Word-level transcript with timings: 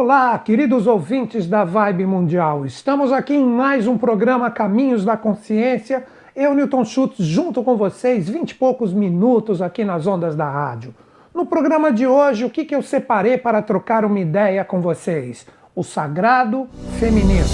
Olá, 0.00 0.38
queridos 0.38 0.86
ouvintes 0.86 1.48
da 1.48 1.64
Vibe 1.64 2.06
Mundial. 2.06 2.64
Estamos 2.64 3.10
aqui 3.10 3.34
em 3.34 3.44
mais 3.44 3.88
um 3.88 3.98
programa 3.98 4.48
Caminhos 4.48 5.04
da 5.04 5.16
Consciência. 5.16 6.04
Eu, 6.36 6.54
Newton 6.54 6.84
Schultz, 6.84 7.16
junto 7.18 7.64
com 7.64 7.76
vocês, 7.76 8.28
vinte 8.28 8.52
e 8.52 8.54
poucos 8.54 8.92
minutos 8.92 9.60
aqui 9.60 9.84
nas 9.84 10.06
ondas 10.06 10.36
da 10.36 10.48
rádio. 10.48 10.94
No 11.34 11.44
programa 11.46 11.90
de 11.90 12.06
hoje, 12.06 12.44
o 12.44 12.48
que, 12.48 12.64
que 12.64 12.76
eu 12.76 12.80
separei 12.80 13.38
para 13.38 13.60
trocar 13.60 14.04
uma 14.04 14.20
ideia 14.20 14.64
com 14.64 14.80
vocês? 14.80 15.44
O 15.74 15.82
sagrado 15.82 16.68
feminino. 17.00 17.48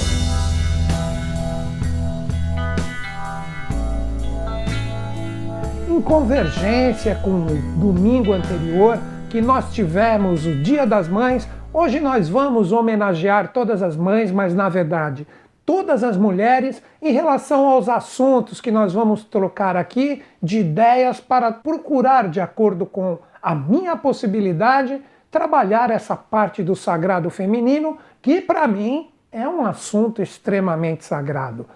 Em 5.89 6.01
convergência 6.03 7.15
com 7.15 7.47
o 7.47 7.81
domingo 7.81 8.35
anterior, 8.35 8.99
que 9.31 9.41
nós 9.41 9.73
tivemos 9.73 10.45
o 10.45 10.55
Dia 10.57 10.87
das 10.87 11.09
Mães, 11.09 11.49
Hoje 11.77 11.99
nós 11.99 12.29
vamos 12.29 12.71
homenagear 12.71 13.53
todas 13.53 13.83
as 13.83 13.97
mães, 13.97 14.31
mas 14.31 14.55
na 14.55 14.69
verdade 14.69 15.27
todas 15.67 16.05
as 16.05 16.17
mulheres 16.17 16.81
em 17.03 17.11
relação 17.11 17.67
aos 17.67 17.89
assuntos 17.89 18.61
que 18.61 18.71
nós 18.71 18.93
vamos 18.93 19.25
trocar 19.25 19.77
aqui 19.77 20.23
de 20.41 20.61
ideias 20.61 21.19
para 21.19 21.51
procurar, 21.51 22.29
de 22.29 22.41
acordo 22.41 22.87
com 22.87 23.19
a 23.43 23.57
minha 23.57 23.97
possibilidade, 23.97 25.03
trabalhar 25.33 25.91
essa 25.91 26.15
parte 26.15 26.63
do 26.63 26.77
sagrado 26.77 27.29
feminino 27.29 27.99
que 28.23 28.41
para 28.41 28.69
mim 28.69 29.11
é 29.33 29.49
um 29.49 29.67
assunto 29.67 30.23
extremamente 30.23 31.05
sagrado. 31.05 31.67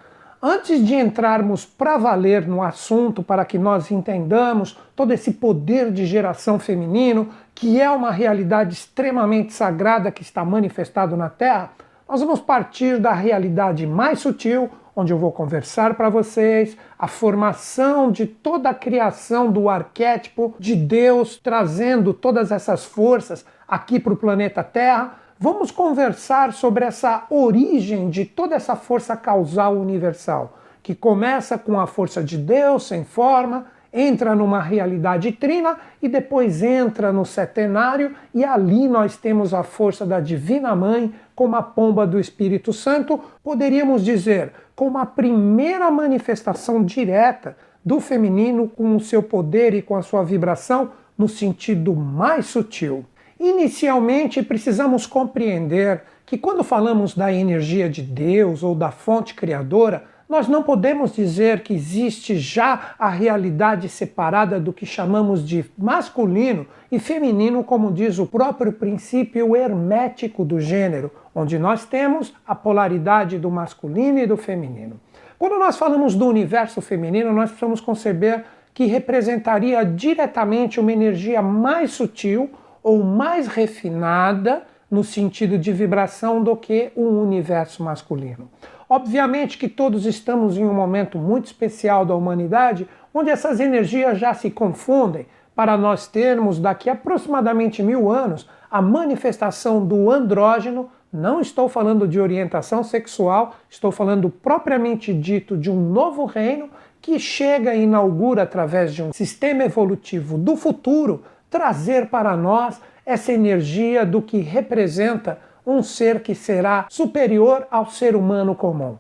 Antes 0.41 0.87
de 0.87 0.95
entrarmos 0.95 1.67
para 1.67 1.99
valer 1.99 2.47
no 2.47 2.63
assunto, 2.63 3.25
para 3.25 3.45
que 3.45 3.59
nós 3.59 3.91
entendamos 3.91 4.79
todo 4.95 5.13
esse 5.13 5.33
poder 5.33 5.91
de 5.91 6.07
geração 6.07 6.61
feminino, 6.61 7.29
que 7.53 7.81
é 7.81 7.91
uma 7.91 8.13
realidade 8.13 8.73
extremamente 8.73 9.53
sagrada 9.53 10.13
que 10.13 10.23
está 10.23 10.45
manifestado 10.45 11.17
na 11.17 11.29
Terra, 11.29 11.73
nós 12.09 12.21
vamos 12.21 12.39
partir 12.39 13.01
da 13.01 13.13
realidade 13.13 13.85
mais 13.85 14.21
sutil, 14.21 14.71
onde 14.95 15.13
eu 15.13 15.19
vou 15.19 15.33
conversar 15.33 15.95
para 15.95 16.09
vocês 16.09 16.77
a 16.97 17.09
formação 17.09 18.13
de 18.13 18.25
toda 18.25 18.71
a 18.71 18.75
criação 18.75 19.51
do 19.51 19.69
arquétipo 19.69 20.55
de 20.57 20.77
Deus, 20.77 21.37
trazendo 21.37 22.15
todas 22.15 22.53
essas 22.53 22.85
forças 22.85 23.45
aqui 23.67 23.99
para 23.99 24.13
o 24.13 24.17
planeta 24.17 24.63
Terra 24.63 25.15
vamos 25.39 25.71
conversar 25.71 26.53
sobre 26.53 26.85
essa 26.85 27.25
origem 27.31 28.11
de 28.11 28.25
toda 28.25 28.57
essa 28.57 28.75
força 28.75 29.17
causal 29.17 29.77
universal, 29.77 30.59
que 30.83 30.95
começa 30.95 31.57
com 31.57 31.79
a 31.79 31.87
força 31.87 32.23
de 32.23 32.37
Deus 32.37 32.89
sem 32.89 33.05
forma, 33.05 33.67
entra 33.93 34.35
numa 34.35 34.61
realidade 34.61 35.33
trina 35.33 35.79
e 36.03 36.09
depois 36.09 36.63
entra 36.63 37.13
no 37.13 37.25
setenário, 37.25 38.15
e 38.35 38.45
ali 38.45 38.89
nós 38.89 39.17
temos 39.17 39.55
a 39.55 39.63
força 39.63 40.05
da 40.05 40.21
Divina 40.21 40.75
Mãe 40.75 41.15
como 41.35 41.57
a 41.57 41.63
pomba 41.63 42.07
do 42.07 42.19
Espírito 42.19 42.73
Santo, 42.73 43.21
poderíamos 43.43 44.05
dizer, 44.05 44.53
como 44.75 44.99
a 44.99 45.07
primeira 45.07 45.91
manifestação 45.91 46.85
direta 46.85 47.57
do 47.85 48.01
feminino 48.01 48.69
com 48.69 48.97
o 48.97 49.01
seu 49.01 49.23
poder 49.23 49.73
e 49.73 49.83
com 49.83 49.97
a 49.97 50.03
sua 50.03 50.23
vibração 50.23 50.91
no 51.17 51.29
sentido 51.29 51.95
mais 51.95 52.47
sutil. 52.47 53.05
Inicialmente, 53.39 54.43
precisamos 54.43 55.07
compreender 55.07 56.03
que 56.27 56.37
quando 56.37 56.65
falamos 56.65 57.15
da 57.15 57.33
energia 57.33 57.89
de 57.89 58.03
Deus 58.03 58.63
ou 58.63 58.75
da 58.75 58.91
fonte 58.91 59.35
criadora, 59.35 60.05
nós 60.29 60.47
não 60.47 60.63
podemos 60.63 61.15
dizer 61.15 61.63
que 61.63 61.73
existe 61.73 62.37
já 62.37 62.95
a 62.99 63.09
realidade 63.09 63.89
separada 63.89 64.61
do 64.61 64.75
que 64.75 64.85
chamamos 64.85 65.47
de 65.47 65.65
masculino 65.79 66.67
e 66.93 66.99
feminino, 66.99 67.65
como 67.65 67.91
diz 67.91 68.19
o 68.19 68.27
próprio 68.27 68.73
princípio 68.73 69.57
hermético 69.57 70.45
do 70.45 70.61
gênero, 70.61 71.11
onde 71.35 71.59
nós 71.59 71.87
temos 71.87 72.35
a 72.47 72.55
polaridade 72.55 73.39
do 73.39 73.51
masculino 73.51 74.19
e 74.19 74.27
do 74.27 74.37
feminino. 74.37 75.01
Quando 75.39 75.59
nós 75.59 75.79
falamos 75.79 76.15
do 76.15 76.27
universo 76.27 76.83
feminino, 76.83 77.33
nós 77.33 77.49
precisamos 77.49 77.81
conceber 77.81 78.45
que 78.75 78.85
representaria 78.85 79.83
diretamente 79.85 80.79
uma 80.79 80.93
energia 80.93 81.41
mais 81.41 81.93
sutil 81.93 82.51
ou 82.89 83.05
mais 83.05 83.47
refinada 83.47 84.63
no 84.91 85.05
sentido 85.05 85.59
de 85.59 85.71
vibração 85.71 86.43
do 86.43 86.57
que 86.57 86.91
o 86.97 87.03
universo 87.03 87.83
masculino. 87.83 88.49
Obviamente 88.89 89.59
que 89.59 89.69
todos 89.69 90.07
estamos 90.07 90.57
em 90.57 90.65
um 90.65 90.73
momento 90.73 91.19
muito 91.19 91.45
especial 91.45 92.07
da 92.07 92.15
humanidade 92.15 92.89
onde 93.13 93.29
essas 93.29 93.61
energias 93.61 94.19
já 94.19 94.33
se 94.33 94.51
confundem 94.51 95.27
para 95.55 95.77
nós 95.77 96.07
termos 96.07 96.59
daqui 96.59 96.89
a 96.89 96.95
aproximadamente 96.95 97.83
mil 97.83 98.11
anos 98.11 98.49
a 98.71 98.81
manifestação 98.81 99.85
do 99.85 100.11
andrógeno. 100.11 100.89
Não 101.13 101.43
estou 101.43 101.69
falando 101.69 102.09
de 102.09 102.19
orientação 102.19 102.83
sexual, 102.83 103.55
estou 103.69 103.93
falando 103.93 104.31
propriamente 104.31 105.13
dito 105.13 105.59
de 105.59 105.71
um 105.71 105.91
novo 105.91 106.25
reino 106.25 106.71
que 107.03 107.19
chega 107.19 107.75
e 107.75 107.83
inaugura 107.83 108.45
através 108.45 108.95
de 108.95 109.03
um 109.03 109.13
sistema 109.13 109.65
evolutivo 109.65 110.39
do 110.39 110.57
futuro 110.57 111.23
trazer 111.51 112.07
para 112.07 112.37
nós 112.37 112.81
essa 113.05 113.33
energia 113.33 114.05
do 114.05 114.21
que 114.21 114.39
representa 114.39 115.39
um 115.67 115.83
ser 115.83 116.21
que 116.21 116.35
será 116.35 116.87
superior 116.89 117.67
ao 117.71 117.91
ser 117.91 118.17
humano 118.17 118.55
comum. 118.55 118.97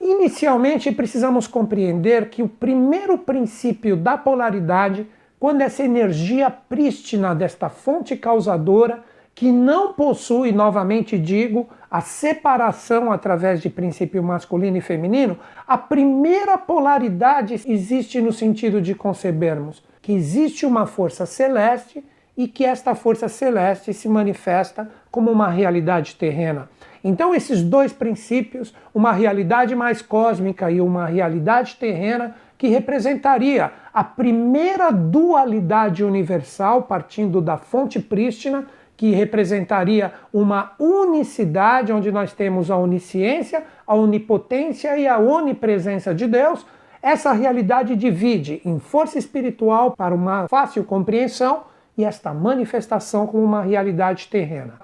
Inicialmente, 0.00 0.90
precisamos 0.90 1.46
compreender 1.46 2.28
que 2.28 2.42
o 2.42 2.48
primeiro 2.48 3.18
princípio 3.18 3.96
da 3.96 4.18
polaridade, 4.18 5.06
quando 5.38 5.60
essa 5.60 5.84
energia 5.84 6.50
prístina 6.50 7.34
desta 7.34 7.68
fonte 7.68 8.16
causadora, 8.16 9.04
que 9.34 9.50
não 9.50 9.92
possui, 9.92 10.52
novamente 10.52 11.16
digo, 11.16 11.68
a 11.90 12.00
separação 12.00 13.12
através 13.12 13.62
de 13.62 13.70
princípio 13.70 14.22
masculino 14.22 14.76
e 14.76 14.80
feminino, 14.80 15.38
a 15.66 15.78
primeira 15.78 16.58
polaridade 16.58 17.54
existe 17.66 18.20
no 18.20 18.32
sentido 18.32 18.80
de 18.80 18.94
concebermos 18.94 19.82
que 20.02 20.12
existe 20.12 20.66
uma 20.66 20.84
força 20.84 21.24
celeste 21.24 22.04
e 22.36 22.48
que 22.48 22.64
esta 22.64 22.94
força 22.94 23.28
celeste 23.28 23.94
se 23.94 24.08
manifesta 24.08 24.90
como 25.10 25.30
uma 25.30 25.48
realidade 25.48 26.16
terrena. 26.16 26.68
Então, 27.04 27.34
esses 27.34 27.62
dois 27.62 27.92
princípios, 27.92 28.74
uma 28.94 29.12
realidade 29.12 29.74
mais 29.74 30.02
cósmica 30.02 30.70
e 30.70 30.80
uma 30.80 31.06
realidade 31.06 31.76
terrena, 31.76 32.34
que 32.58 32.68
representaria 32.68 33.72
a 33.92 34.04
primeira 34.04 34.90
dualidade 34.90 36.04
universal, 36.04 36.82
partindo 36.82 37.40
da 37.40 37.56
fonte 37.56 37.98
prístina, 37.98 38.66
que 38.96 39.10
representaria 39.10 40.12
uma 40.32 40.72
unicidade, 40.78 41.92
onde 41.92 42.12
nós 42.12 42.32
temos 42.32 42.70
a 42.70 42.76
onisciência, 42.76 43.64
a 43.84 43.94
onipotência 43.96 44.96
e 44.96 45.08
a 45.08 45.18
onipresença 45.18 46.14
de 46.14 46.26
Deus, 46.28 46.64
essa 47.02 47.32
realidade 47.32 47.96
divide 47.96 48.62
em 48.64 48.78
força 48.78 49.18
espiritual 49.18 49.90
para 49.90 50.14
uma 50.14 50.46
fácil 50.46 50.84
compreensão 50.84 51.64
e 51.98 52.04
esta 52.04 52.32
manifestação 52.32 53.26
como 53.26 53.42
uma 53.42 53.60
realidade 53.60 54.28
terrena. 54.28 54.74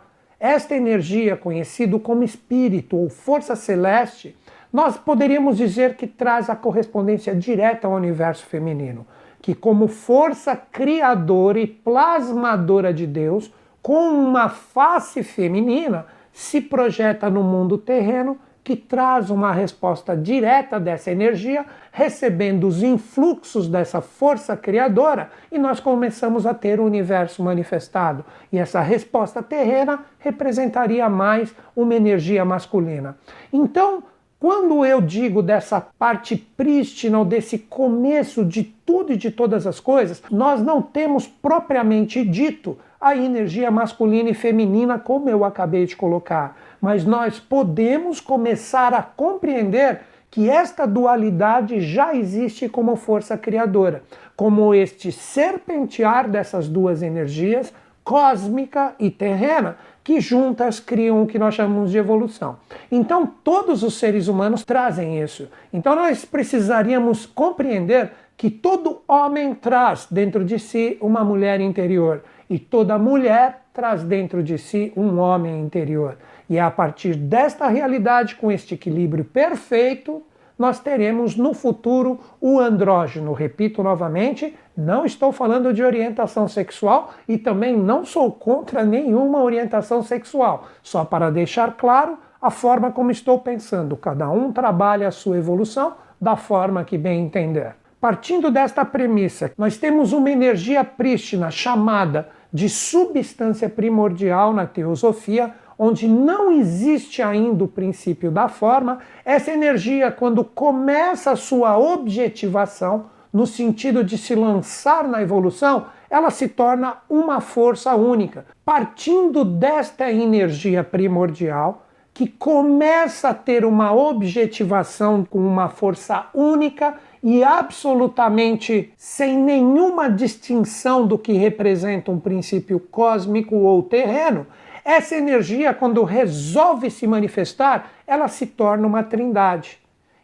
Esta 0.41 0.75
energia, 0.75 1.37
conhecido 1.37 2.01
como 2.01 2.25
espírito 2.25 2.97
ou 2.97 3.09
força 3.09 3.55
celeste, 3.55 4.37
nós 4.73 4.97
poderíamos 4.97 5.57
dizer 5.57 5.95
que 5.95 6.09
traz 6.09 6.51
a 6.51 6.57
correspondência 6.57 7.35
direta 7.35 7.87
ao 7.87 7.95
universo 7.95 8.45
feminino, 8.47 9.07
que 9.41 9.55
como 9.55 9.87
força 9.87 10.57
criadora 10.57 11.61
e 11.61 11.67
plasmadora 11.67 12.93
de 12.93 13.07
Deus, 13.07 13.53
com 13.81 14.11
uma 14.11 14.49
face 14.49 15.23
feminina, 15.23 16.07
se 16.33 16.61
projeta 16.61 17.31
no 17.31 17.43
mundo 17.43 17.79
terreno 17.79 18.39
que 18.69 18.77
traz 18.77 19.31
uma 19.31 19.51
resposta 19.51 20.15
direta 20.15 20.79
dessa 20.79 21.11
energia, 21.11 21.65
recebendo 21.91 22.65
os 22.69 22.83
influxos 22.83 23.67
dessa 23.67 24.03
força 24.03 24.55
criadora, 24.59 25.31
e 25.51 25.57
nós 25.57 25.81
começamos 25.81 26.45
a 26.45 26.53
ter 26.53 26.79
o 26.79 26.85
universo 26.85 27.43
manifestado. 27.43 28.23
E 28.53 28.59
essa 28.59 28.83
resposta 28.83 29.43
terrena 29.43 30.01
representaria 30.19 31.09
mais 31.09 31.51
uma 31.75 31.95
energia 31.95 32.45
masculina. 32.45 33.17
Então, 33.51 34.03
quando 34.39 34.85
eu 34.85 35.01
digo 35.01 35.43
dessa 35.43 35.81
parte 35.81 36.37
prístina 36.37 37.21
ou 37.21 37.25
desse 37.25 37.59
começo 37.59 38.45
de 38.45 38.65
tudo 38.65 39.15
e 39.15 39.17
de 39.17 39.31
todas 39.31 39.67
as 39.67 39.81
coisas, 39.81 40.23
nós 40.31 40.61
não 40.61 40.83
temos 40.83 41.27
propriamente 41.27 42.23
dito 42.23 42.77
a 43.01 43.17
energia 43.17 43.71
masculina 43.71 44.29
e 44.29 44.35
feminina, 44.35 44.99
como 44.99 45.31
eu 45.31 45.43
acabei 45.43 45.87
de 45.87 45.97
colocar 45.97 46.55
mas 46.81 47.05
nós 47.05 47.39
podemos 47.39 48.21
começar 48.21 48.95
a 48.95 49.03
compreender 49.03 50.01
que 50.31 50.49
esta 50.49 50.87
dualidade 50.87 51.81
já 51.81 52.15
existe 52.15 52.69
como 52.69 52.97
força 52.97 53.37
criadora, 53.37 54.03
como 54.37 54.75
este 54.75 55.11
serpentear 55.11 56.29
dessas 56.29 56.69
duas 56.69 57.03
energias, 57.03 57.73
cósmica 58.05 58.95
e 58.99 59.11
terrena, 59.11 59.77
que 60.03 60.21
juntas 60.21 60.81
criam 60.81 61.23
o 61.23 61.27
que 61.27 61.39
nós 61.39 61.55
chamamos 61.55 61.91
de 61.91 61.99
evolução. 61.99 62.57
Então, 62.91 63.27
todos 63.27 63.83
os 63.83 63.99
seres 63.99 64.29
humanos 64.29 64.65
trazem 64.65 65.21
isso. 65.21 65.49
Então, 65.73 65.95
nós 65.95 66.25
precisaríamos 66.25 67.27
compreender 67.27 68.13
que 68.35 68.51
todo 68.51 69.03
homem 69.07 69.55
traz 69.55 70.07
dentro 70.11 70.45
de 70.45 70.59
si 70.59 70.97
uma 71.01 71.25
mulher 71.25 71.61
interior 71.61 72.23
e 72.49 72.59
toda 72.59 72.99
mulher 72.99 73.65
traz 73.75 74.03
dentro 74.03 74.43
de 74.43 74.57
si 74.57 74.93
um 74.97 75.19
homem 75.19 75.61
interior. 75.61 76.17
E 76.49 76.57
é 76.57 76.61
a 76.61 76.71
partir 76.71 77.15
desta 77.15 77.67
realidade, 77.69 78.37
com 78.37 78.51
este 78.51 78.75
equilíbrio 78.75 79.25
perfeito, 79.25 80.23
nós 80.59 80.81
teremos 80.81 81.37
no 81.37 81.55
futuro 81.55 82.19
o 82.41 82.59
andrógeno. 82.59 83.33
Repito 83.33 83.83
novamente, 83.83 84.57
não 84.77 85.05
estou 85.05 85.31
falando 85.31 85.73
de 85.73 85.85
orientação 85.85 86.49
sexual 86.49 87.13
e 87.29 87.39
também 87.39 87.77
não 87.77 88.05
sou 88.05 88.33
contra 88.33 88.85
nenhuma 88.85 89.43
orientação 89.43 90.03
sexual. 90.03 90.67
Só 90.83 91.05
para 91.05 91.31
deixar 91.31 91.77
claro 91.77 92.19
a 92.43 92.51
forma 92.51 92.91
como 92.91 93.11
estou 93.11 93.39
pensando. 93.39 93.97
Cada 93.97 94.29
um 94.31 94.53
trabalha 94.53 95.09
a 95.09 95.13
sua 95.13 95.39
evolução 95.39 95.95
da 96.21 96.35
forma 96.35 96.85
que 96.85 96.99
bem 96.99 97.25
entender. 97.25 97.77
Partindo 98.01 98.51
desta 98.51 98.85
premissa, 98.85 99.53
nós 99.59 99.77
temos 99.77 100.13
uma 100.13 100.31
energia 100.31 100.85
prístina 100.85 101.51
chamada 101.51 102.29
de 102.53 102.69
substância 102.69 103.69
primordial 103.69 104.53
na 104.53 104.67
teosofia, 104.67 105.53
onde 105.79 106.09
não 106.09 106.51
existe 106.51 107.23
ainda 107.23 107.65
o 107.65 107.69
princípio 107.69 108.31
da 108.31 108.49
forma, 108.49 108.99
essa 109.25 109.53
energia, 109.53 110.11
quando 110.11 110.43
começa 110.43 111.31
a 111.31 111.37
sua 111.37 111.79
objetivação, 111.79 113.07
no 113.33 113.47
sentido 113.47 114.03
de 114.03 114.19
se 114.19 114.35
lançar 114.35 115.07
na 115.07 115.23
evolução, 115.23 115.87
ela 116.11 116.31
se 116.31 116.49
torna 116.49 116.97
uma 117.09 117.41
força 117.41 117.95
única. 117.95 118.47
Partindo 118.65 119.45
desta 119.45 120.11
energia 120.11 120.83
primordial, 120.83 121.85
que 122.19 122.27
começa 122.27 123.29
a 123.29 123.35
ter 123.35 123.65
uma 123.65 123.95
objetivação 123.95 125.25
com 125.25 125.39
uma 125.39 125.69
força 125.69 126.27
única 126.35 126.95
e 127.23 127.45
absolutamente 127.45 128.93
sem 128.97 129.39
nenhuma 129.39 130.11
distinção 130.11 131.07
do 131.07 131.17
que 131.17 131.33
representa 131.35 132.11
um 132.11 132.19
princípio 132.19 132.81
cósmico 132.81 133.55
ou 133.55 133.85
terreno, 133.85 134.47
essa 134.89 135.15
energia, 135.15 135.75
quando 135.75 136.03
resolve 136.03 136.91
se 136.91 137.07
manifestar, 137.07 137.91
ela 138.07 138.27
se 138.27 138.47
torna 138.47 138.87
uma 138.87 139.03
trindade. 139.03 139.79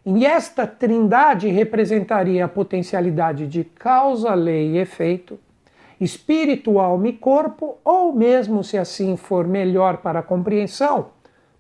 E 0.07 0.25
esta 0.25 0.67
trindade 0.67 1.49
representaria 1.49 2.47
a 2.47 2.49
potencialidade 2.49 3.47
de 3.47 3.63
causa, 3.63 4.33
lei 4.33 4.71
e 4.71 4.79
efeito, 4.79 5.39
espírito, 6.01 6.79
alma 6.79 7.09
e 7.09 7.13
corpo, 7.13 7.77
ou 7.85 8.15
mesmo, 8.15 8.65
se 8.65 8.79
assim 8.79 9.19
for 9.19 9.47
melhor 9.47 9.99
para 9.99 10.21
a 10.21 10.23
compreensão, 10.23 11.09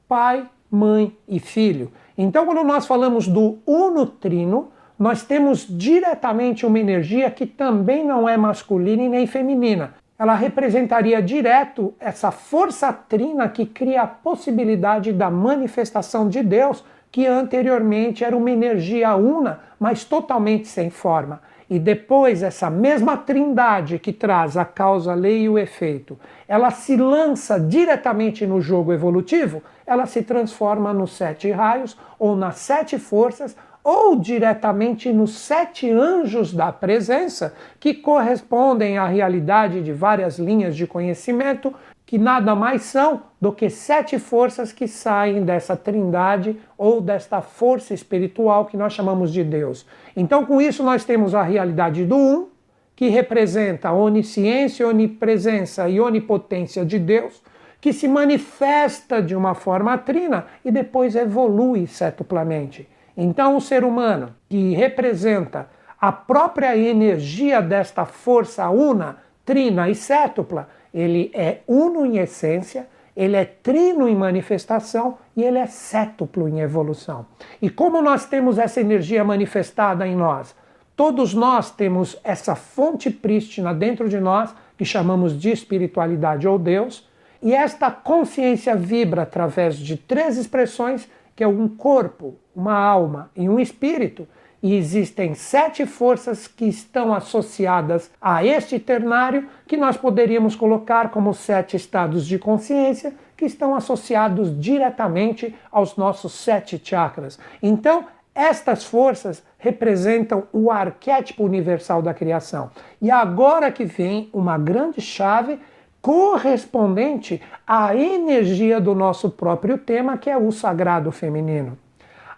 pai, 0.08 0.48
mãe 0.70 1.14
e 1.28 1.38
filho. 1.38 1.92
Então, 2.16 2.46
quando 2.46 2.64
nós 2.64 2.86
falamos 2.86 3.28
do 3.28 3.58
uno-trino, 3.66 4.72
nós 4.98 5.22
temos 5.22 5.66
diretamente 5.68 6.64
uma 6.64 6.78
energia 6.78 7.30
que 7.30 7.44
também 7.44 8.02
não 8.02 8.26
é 8.26 8.38
masculina 8.38 9.02
e 9.02 9.08
nem 9.10 9.26
feminina, 9.26 9.92
ela 10.24 10.34
representaria 10.34 11.20
direto 11.20 11.92
essa 12.00 12.30
força 12.30 12.90
trina 12.90 13.46
que 13.46 13.66
cria 13.66 14.00
a 14.00 14.06
possibilidade 14.06 15.12
da 15.12 15.30
manifestação 15.30 16.30
de 16.30 16.42
Deus, 16.42 16.82
que 17.12 17.26
anteriormente 17.26 18.24
era 18.24 18.34
uma 18.34 18.50
energia 18.50 19.14
una, 19.16 19.60
mas 19.78 20.02
totalmente 20.02 20.66
sem 20.66 20.88
forma. 20.88 21.42
E 21.68 21.78
depois 21.78 22.42
essa 22.42 22.70
mesma 22.70 23.18
trindade 23.18 23.98
que 23.98 24.14
traz 24.14 24.56
a 24.56 24.64
causa, 24.64 25.12
a 25.12 25.14
lei 25.14 25.42
e 25.42 25.48
o 25.50 25.58
efeito, 25.58 26.18
ela 26.48 26.70
se 26.70 26.96
lança 26.96 27.60
diretamente 27.60 28.46
no 28.46 28.62
jogo 28.62 28.94
evolutivo, 28.94 29.62
ela 29.86 30.06
se 30.06 30.22
transforma 30.22 30.94
nos 30.94 31.12
sete 31.12 31.50
raios 31.50 31.98
ou 32.18 32.34
nas 32.34 32.56
sete 32.56 32.98
forças 32.98 33.54
ou 33.84 34.16
diretamente 34.16 35.12
nos 35.12 35.36
sete 35.36 35.90
anjos 35.90 36.54
da 36.54 36.72
presença, 36.72 37.54
que 37.78 37.92
correspondem 37.92 38.96
à 38.96 39.06
realidade 39.06 39.82
de 39.82 39.92
várias 39.92 40.38
linhas 40.38 40.74
de 40.74 40.86
conhecimento, 40.86 41.72
que 42.06 42.16
nada 42.16 42.54
mais 42.54 42.82
são 42.82 43.22
do 43.38 43.52
que 43.52 43.68
sete 43.68 44.18
forças 44.18 44.72
que 44.72 44.88
saem 44.88 45.44
dessa 45.44 45.76
trindade 45.76 46.58
ou 46.78 47.02
desta 47.02 47.42
força 47.42 47.92
espiritual 47.92 48.64
que 48.64 48.76
nós 48.76 48.94
chamamos 48.94 49.30
de 49.30 49.44
Deus. 49.44 49.86
Então, 50.16 50.46
com 50.46 50.62
isso, 50.62 50.82
nós 50.82 51.04
temos 51.04 51.34
a 51.34 51.42
realidade 51.42 52.06
do 52.06 52.16
Um, 52.16 52.48
que 52.96 53.08
representa 53.08 53.88
a 53.88 53.92
onisciência, 53.92 54.86
onipresença 54.86 55.88
e 55.88 56.00
onipotência 56.00 56.84
de 56.86 56.98
Deus, 56.98 57.42
que 57.80 57.92
se 57.92 58.08
manifesta 58.08 59.20
de 59.20 59.34
uma 59.34 59.54
forma 59.54 59.98
trina 59.98 60.46
e 60.64 60.70
depois 60.70 61.14
evolui 61.16 61.86
setuplamente. 61.86 62.88
Então, 63.16 63.56
o 63.56 63.60
ser 63.60 63.84
humano, 63.84 64.34
que 64.48 64.74
representa 64.74 65.68
a 66.00 66.10
própria 66.12 66.76
energia 66.76 67.62
desta 67.62 68.04
força 68.04 68.68
una, 68.68 69.18
trina 69.44 69.88
e 69.88 69.94
cétupla, 69.94 70.68
ele 70.92 71.30
é 71.34 71.60
uno 71.66 72.04
em 72.04 72.18
essência, 72.18 72.86
ele 73.16 73.36
é 73.36 73.44
trino 73.44 74.08
em 74.08 74.14
manifestação 74.14 75.18
e 75.36 75.42
ele 75.42 75.58
é 75.58 75.66
cétuplo 75.66 76.48
em 76.48 76.60
evolução. 76.60 77.26
E 77.62 77.70
como 77.70 78.02
nós 78.02 78.26
temos 78.26 78.58
essa 78.58 78.80
energia 78.80 79.22
manifestada 79.24 80.06
em 80.06 80.16
nós? 80.16 80.54
Todos 80.96 81.34
nós 81.34 81.70
temos 81.70 82.18
essa 82.22 82.54
fonte 82.54 83.10
prístina 83.10 83.74
dentro 83.74 84.08
de 84.08 84.20
nós, 84.20 84.54
que 84.76 84.84
chamamos 84.84 85.38
de 85.38 85.50
espiritualidade 85.50 86.46
ou 86.46 86.58
Deus, 86.58 87.08
e 87.42 87.52
esta 87.52 87.90
consciência 87.90 88.74
vibra 88.74 89.22
através 89.22 89.76
de 89.76 89.96
três 89.96 90.36
expressões 90.36 91.08
que 91.34 91.42
é 91.42 91.48
um 91.48 91.68
corpo, 91.68 92.36
uma 92.54 92.74
alma 92.74 93.30
e 93.36 93.48
um 93.48 93.58
espírito, 93.58 94.26
e 94.62 94.74
existem 94.76 95.34
sete 95.34 95.84
forças 95.84 96.46
que 96.46 96.64
estão 96.64 97.12
associadas 97.12 98.10
a 98.20 98.42
este 98.42 98.78
ternário, 98.78 99.46
que 99.66 99.76
nós 99.76 99.96
poderíamos 99.96 100.56
colocar 100.56 101.10
como 101.10 101.34
sete 101.34 101.76
estados 101.76 102.26
de 102.26 102.38
consciência, 102.38 103.12
que 103.36 103.44
estão 103.44 103.74
associados 103.74 104.58
diretamente 104.58 105.54
aos 105.70 105.96
nossos 105.96 106.32
sete 106.32 106.80
chakras. 106.82 107.38
Então, 107.62 108.06
estas 108.34 108.84
forças 108.84 109.44
representam 109.58 110.44
o 110.52 110.70
arquétipo 110.70 111.44
universal 111.44 112.00
da 112.00 112.14
criação. 112.14 112.70
E 113.02 113.10
agora 113.10 113.70
que 113.70 113.84
vem 113.84 114.30
uma 114.32 114.56
grande 114.58 115.00
chave 115.00 115.58
correspondente 116.04 117.40
à 117.66 117.96
energia 117.96 118.78
do 118.78 118.94
nosso 118.94 119.30
próprio 119.30 119.78
tema, 119.78 120.18
que 120.18 120.28
é 120.28 120.36
o 120.36 120.52
sagrado 120.52 121.10
feminino. 121.10 121.78